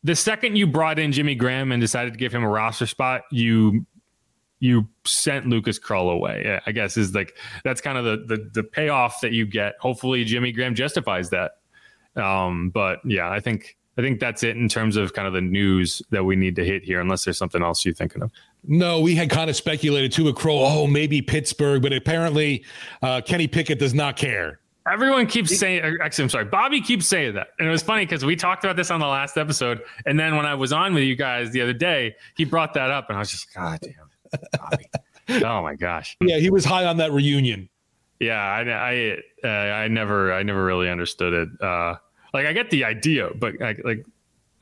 The 0.04 0.15
second 0.15 0.56
you 0.56 0.67
brought 0.67 1.00
in 1.00 1.12
Jimmy 1.12 1.36
Graham 1.36 1.72
and 1.72 1.82
decided 1.82 2.13
to 2.13 2.19
give 2.19 2.34
him 2.34 2.43
a 2.43 2.50
roster 2.50 2.86
spot, 2.86 3.24
you 3.32 3.86
you 4.60 4.88
sent 5.06 5.48
Lucas 5.48 5.78
Krull 5.78 6.12
away. 6.12 6.60
I 6.65 6.72
guess 6.72 6.96
is 6.96 7.13
like 7.13 7.36
that's 7.63 7.82
kind 7.82 7.98
of 7.98 8.06
the 8.06 8.36
the, 8.36 8.50
the 8.54 8.63
payoff 8.63 9.22
that 9.22 9.32
you 9.32 9.46
get. 9.46 9.76
Hopefully, 9.80 10.24
Jimmy 10.24 10.52
Graham 10.52 10.76
justifies 10.76 11.30
that. 11.32 11.58
Um, 12.15 12.69
but 12.69 13.00
yeah, 13.06 13.30
I 13.30 13.39
think 13.39 13.78
I 13.98 14.02
think 14.02 14.19
that's 14.19 14.43
it 14.43 14.56
in 14.56 14.69
terms 14.69 14.98
of 14.98 15.13
kind 15.13 15.28
of 15.28 15.34
the 15.34 15.41
news 15.41 16.02
that 16.12 16.24
we 16.24 16.36
need 16.36 16.56
to 16.56 16.65
hit 16.65 16.84
here. 16.84 17.00
Unless 17.02 17.26
there's 17.26 17.38
something 17.38 17.62
else 17.62 17.84
you're 17.86 17.93
thinking 17.93 18.22
of. 18.22 18.32
No, 18.65 19.02
we 19.02 19.15
had 19.15 19.30
kind 19.30 19.49
of 19.49 19.56
speculated 19.56 20.12
too 20.12 20.26
with 20.26 20.36
Krull. 20.36 20.62
Oh, 20.63 20.88
maybe 20.88 21.21
Pittsburgh, 21.21 21.82
but 21.82 21.91
apparently 21.91 22.63
uh, 23.02 23.21
Kenny 23.21 23.47
Pickett 23.47 23.80
does 23.80 23.93
not 23.93 24.15
care. 24.15 24.60
Everyone 24.91 25.28
keeps 25.28 25.58
saying, 25.58 25.97
actually, 26.02 26.23
I'm 26.23 26.30
sorry, 26.30 26.45
Bobby 26.45 26.82
keeps 26.82 27.08
saying 27.08 27.36
that. 27.36 27.49
And 27.58 27.67
it 27.67 27.71
was 27.71 27.82
funny 27.82 28.06
because 28.06 28.26
we 28.26 28.36
talked 28.36 28.65
about 28.65 28.76
this 28.76 28.91
on 28.91 28.99
the 28.99 29.08
last 29.08 29.38
episode. 29.38 29.82
And 30.06 30.19
then 30.19 30.36
when 30.36 30.45
I 30.45 30.56
was 30.56 30.73
on 30.73 30.93
with 30.93 31.04
you 31.04 31.15
guys 31.15 31.52
the 31.52 31.62
other 31.62 31.73
day, 31.73 32.15
he 32.36 32.43
brought 32.43 32.73
that 32.73 32.91
up. 32.91 33.10
And 33.10 33.15
I 33.15 33.19
was 33.19 33.32
just, 33.32 33.54
God 33.54 33.80
damn, 33.82 34.39
Bobby. 34.60 34.89
oh 35.45 35.62
my 35.62 35.76
gosh. 35.76 36.17
Yeah, 36.19 36.38
he 36.38 36.49
was 36.49 36.65
high 36.65 36.86
on 36.86 36.97
that 36.97 37.13
reunion. 37.13 37.69
Yeah, 38.19 38.41
I, 38.41 38.62
I, 38.69 39.17
uh, 39.43 39.47
I 39.47 39.88
never, 39.88 40.34
I 40.34 40.43
never 40.43 40.65
really 40.65 40.89
understood 40.89 41.34
it. 41.34 41.49
Uh, 41.62 41.95
like, 42.34 42.45
I 42.45 42.52
get 42.52 42.69
the 42.69 42.84
idea, 42.84 43.30
but 43.36 43.60
like, 43.62 43.80
like 43.86 44.06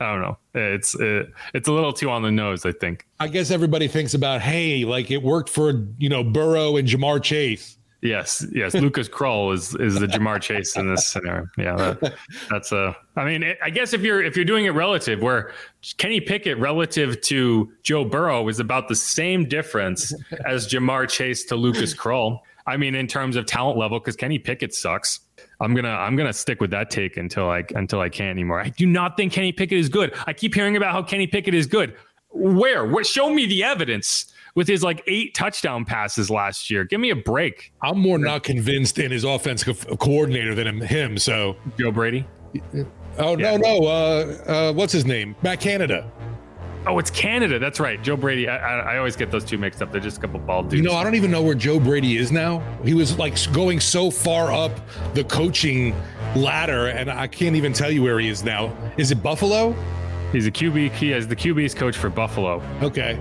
I 0.01 0.11
don't 0.11 0.21
know. 0.21 0.37
It's 0.55 0.95
it, 0.99 1.31
it's 1.53 1.67
a 1.67 1.71
little 1.71 1.93
too 1.93 2.09
on 2.09 2.23
the 2.23 2.31
nose, 2.31 2.65
I 2.65 2.71
think. 2.71 3.05
I 3.19 3.27
guess 3.27 3.51
everybody 3.51 3.87
thinks 3.87 4.15
about, 4.15 4.41
hey, 4.41 4.83
like 4.83 5.11
it 5.11 5.21
worked 5.21 5.49
for 5.49 5.85
you 5.99 6.09
know 6.09 6.23
Burrow 6.23 6.77
and 6.77 6.87
Ja'Marr 6.87 7.21
Chase. 7.21 7.77
Yes, 8.01 8.43
yes. 8.51 8.73
Lucas 8.73 9.07
Krull 9.09 9.53
is 9.53 9.75
is 9.75 9.99
the 9.99 10.07
Ja'Marr 10.07 10.41
Chase 10.41 10.75
in 10.75 10.89
this 10.89 11.07
scenario. 11.07 11.45
Yeah, 11.55 11.75
that, 11.75 12.15
that's 12.49 12.71
a. 12.71 12.97
I 13.15 13.25
mean, 13.25 13.43
it, 13.43 13.59
I 13.63 13.69
guess 13.69 13.93
if 13.93 14.01
you're 14.01 14.23
if 14.23 14.35
you're 14.35 14.43
doing 14.43 14.65
it 14.65 14.71
relative, 14.71 15.21
where 15.21 15.51
Kenny 15.97 16.19
Pickett 16.19 16.57
relative 16.57 17.21
to 17.21 17.71
Joe 17.83 18.03
Burrow 18.03 18.47
is 18.47 18.59
about 18.59 18.87
the 18.87 18.95
same 18.95 19.47
difference 19.47 20.15
as 20.47 20.67
Jamar 20.67 21.07
Chase 21.07 21.45
to 21.45 21.55
Lucas 21.55 21.93
Krull. 21.93 22.39
I 22.65 22.77
mean, 22.77 22.95
in 22.95 23.05
terms 23.05 23.35
of 23.35 23.45
talent 23.45 23.77
level, 23.77 23.99
because 23.99 24.15
Kenny 24.15 24.39
Pickett 24.39 24.73
sucks. 24.73 25.19
I'm 25.59 25.73
gonna 25.73 25.89
I'm 25.89 26.15
gonna 26.15 26.33
stick 26.33 26.61
with 26.61 26.71
that 26.71 26.89
take 26.89 27.17
until 27.17 27.49
I 27.49 27.63
until 27.75 27.99
I 27.99 28.09
can't 28.09 28.29
anymore. 28.29 28.59
I 28.61 28.69
do 28.69 28.85
not 28.85 29.17
think 29.17 29.33
Kenny 29.33 29.51
Pickett 29.51 29.77
is 29.77 29.89
good. 29.89 30.13
I 30.27 30.33
keep 30.33 30.53
hearing 30.53 30.77
about 30.77 30.91
how 30.91 31.03
Kenny 31.03 31.27
Pickett 31.27 31.53
is 31.53 31.67
good. 31.67 31.95
Where? 32.29 32.85
What? 32.85 33.05
Show 33.05 33.29
me 33.29 33.45
the 33.45 33.63
evidence 33.63 34.33
with 34.55 34.67
his 34.67 34.83
like 34.83 35.03
eight 35.07 35.33
touchdown 35.35 35.85
passes 35.85 36.29
last 36.29 36.69
year. 36.69 36.83
Give 36.83 36.99
me 36.99 37.09
a 37.09 37.15
break. 37.15 37.73
I'm 37.81 37.99
more 37.99 38.17
not 38.17 38.43
convinced 38.43 38.99
in 38.99 39.11
his 39.11 39.23
offensive 39.23 39.85
coordinator 39.99 40.55
than 40.55 40.81
him. 40.81 41.17
So 41.17 41.55
Joe 41.77 41.91
Brady. 41.91 42.25
Oh 43.17 43.37
yeah. 43.37 43.55
no 43.55 43.57
no. 43.57 43.87
Uh, 43.87 44.37
uh, 44.47 44.73
what's 44.73 44.93
his 44.93 45.05
name? 45.05 45.35
Matt 45.41 45.59
Canada. 45.59 46.09
Oh, 46.87 46.97
it's 46.97 47.11
Canada. 47.11 47.59
That's 47.59 47.79
right. 47.79 48.01
Joe 48.01 48.17
Brady. 48.17 48.49
I, 48.49 48.57
I, 48.57 48.93
I, 48.93 48.97
always 48.97 49.15
get 49.15 49.29
those 49.29 49.45
two 49.45 49.57
mixed 49.57 49.81
up. 49.81 49.91
They're 49.91 50.01
just 50.01 50.17
a 50.17 50.21
couple 50.21 50.39
bald 50.39 50.69
dudes. 50.69 50.81
You 50.81 50.89
know, 50.89 50.95
I 50.95 51.03
don't 51.03 51.13
even 51.13 51.29
know 51.29 51.43
where 51.43 51.53
Joe 51.53 51.79
Brady 51.79 52.17
is 52.17 52.31
now. 52.31 52.63
He 52.83 52.95
was 52.95 53.19
like 53.19 53.35
going 53.53 53.79
so 53.79 54.09
far 54.09 54.51
up 54.51 54.71
the 55.13 55.23
coaching 55.23 55.95
ladder, 56.35 56.87
and 56.87 57.11
I 57.11 57.27
can't 57.27 57.55
even 57.55 57.71
tell 57.71 57.91
you 57.91 58.01
where 58.01 58.19
he 58.19 58.29
is 58.29 58.43
now. 58.43 58.75
Is 58.97 59.11
it 59.11 59.21
Buffalo? 59.21 59.75
He's 60.31 60.47
a 60.47 60.51
QB. 60.51 60.93
He 60.93 61.11
is 61.11 61.27
the 61.27 61.35
QB's 61.35 61.75
coach 61.75 61.97
for 61.97 62.09
Buffalo. 62.09 62.63
Okay. 62.81 63.19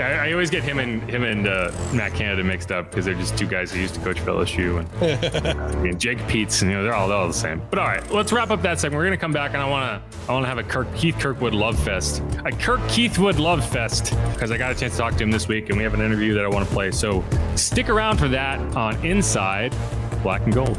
I, 0.00 0.28
I 0.28 0.32
always 0.32 0.50
get 0.50 0.62
him 0.62 0.78
and 0.78 1.02
him 1.08 1.24
and 1.24 1.46
uh, 1.46 1.70
Matt 1.92 2.14
Canada 2.14 2.44
mixed 2.44 2.72
up 2.72 2.90
because 2.90 3.04
they're 3.04 3.14
just 3.14 3.36
two 3.36 3.46
guys 3.46 3.72
who 3.72 3.80
used 3.80 3.94
to 3.94 4.00
coach 4.00 4.20
for 4.20 4.30
LSU 4.30 4.80
and, 4.80 5.86
and 5.86 6.00
Jake 6.00 6.18
Peetz, 6.20 6.62
and 6.62 6.70
you 6.70 6.76
know 6.76 6.82
they're 6.82 6.94
all 6.94 7.08
they're 7.08 7.16
all 7.16 7.26
the 7.26 7.34
same. 7.34 7.62
But 7.70 7.78
all 7.78 7.86
right, 7.86 8.08
let's 8.10 8.32
wrap 8.32 8.50
up 8.50 8.62
that 8.62 8.78
segment. 8.78 8.98
We're 8.98 9.04
gonna 9.04 9.16
come 9.16 9.32
back 9.32 9.54
and 9.54 9.62
I 9.62 9.68
wanna 9.68 10.02
I 10.28 10.32
wanna 10.32 10.46
have 10.46 10.58
a 10.58 10.62
Kirk 10.62 10.92
Keith 10.94 11.18
Kirkwood 11.18 11.54
love 11.54 11.78
fest, 11.78 12.22
a 12.44 12.52
Kirk 12.52 12.80
Keithwood 12.82 13.38
love 13.38 13.66
fest 13.68 14.16
because 14.32 14.50
I 14.50 14.58
got 14.58 14.72
a 14.72 14.74
chance 14.74 14.94
to 14.94 14.98
talk 14.98 15.14
to 15.14 15.22
him 15.22 15.30
this 15.30 15.48
week 15.48 15.68
and 15.68 15.78
we 15.78 15.84
have 15.84 15.94
an 15.94 16.00
interview 16.00 16.34
that 16.34 16.44
I 16.44 16.48
want 16.48 16.68
to 16.68 16.74
play. 16.74 16.90
So 16.90 17.24
stick 17.56 17.88
around 17.88 18.18
for 18.18 18.28
that 18.28 18.60
on 18.76 18.94
Inside 19.04 19.74
Black 20.22 20.42
and 20.42 20.54
Gold. 20.54 20.78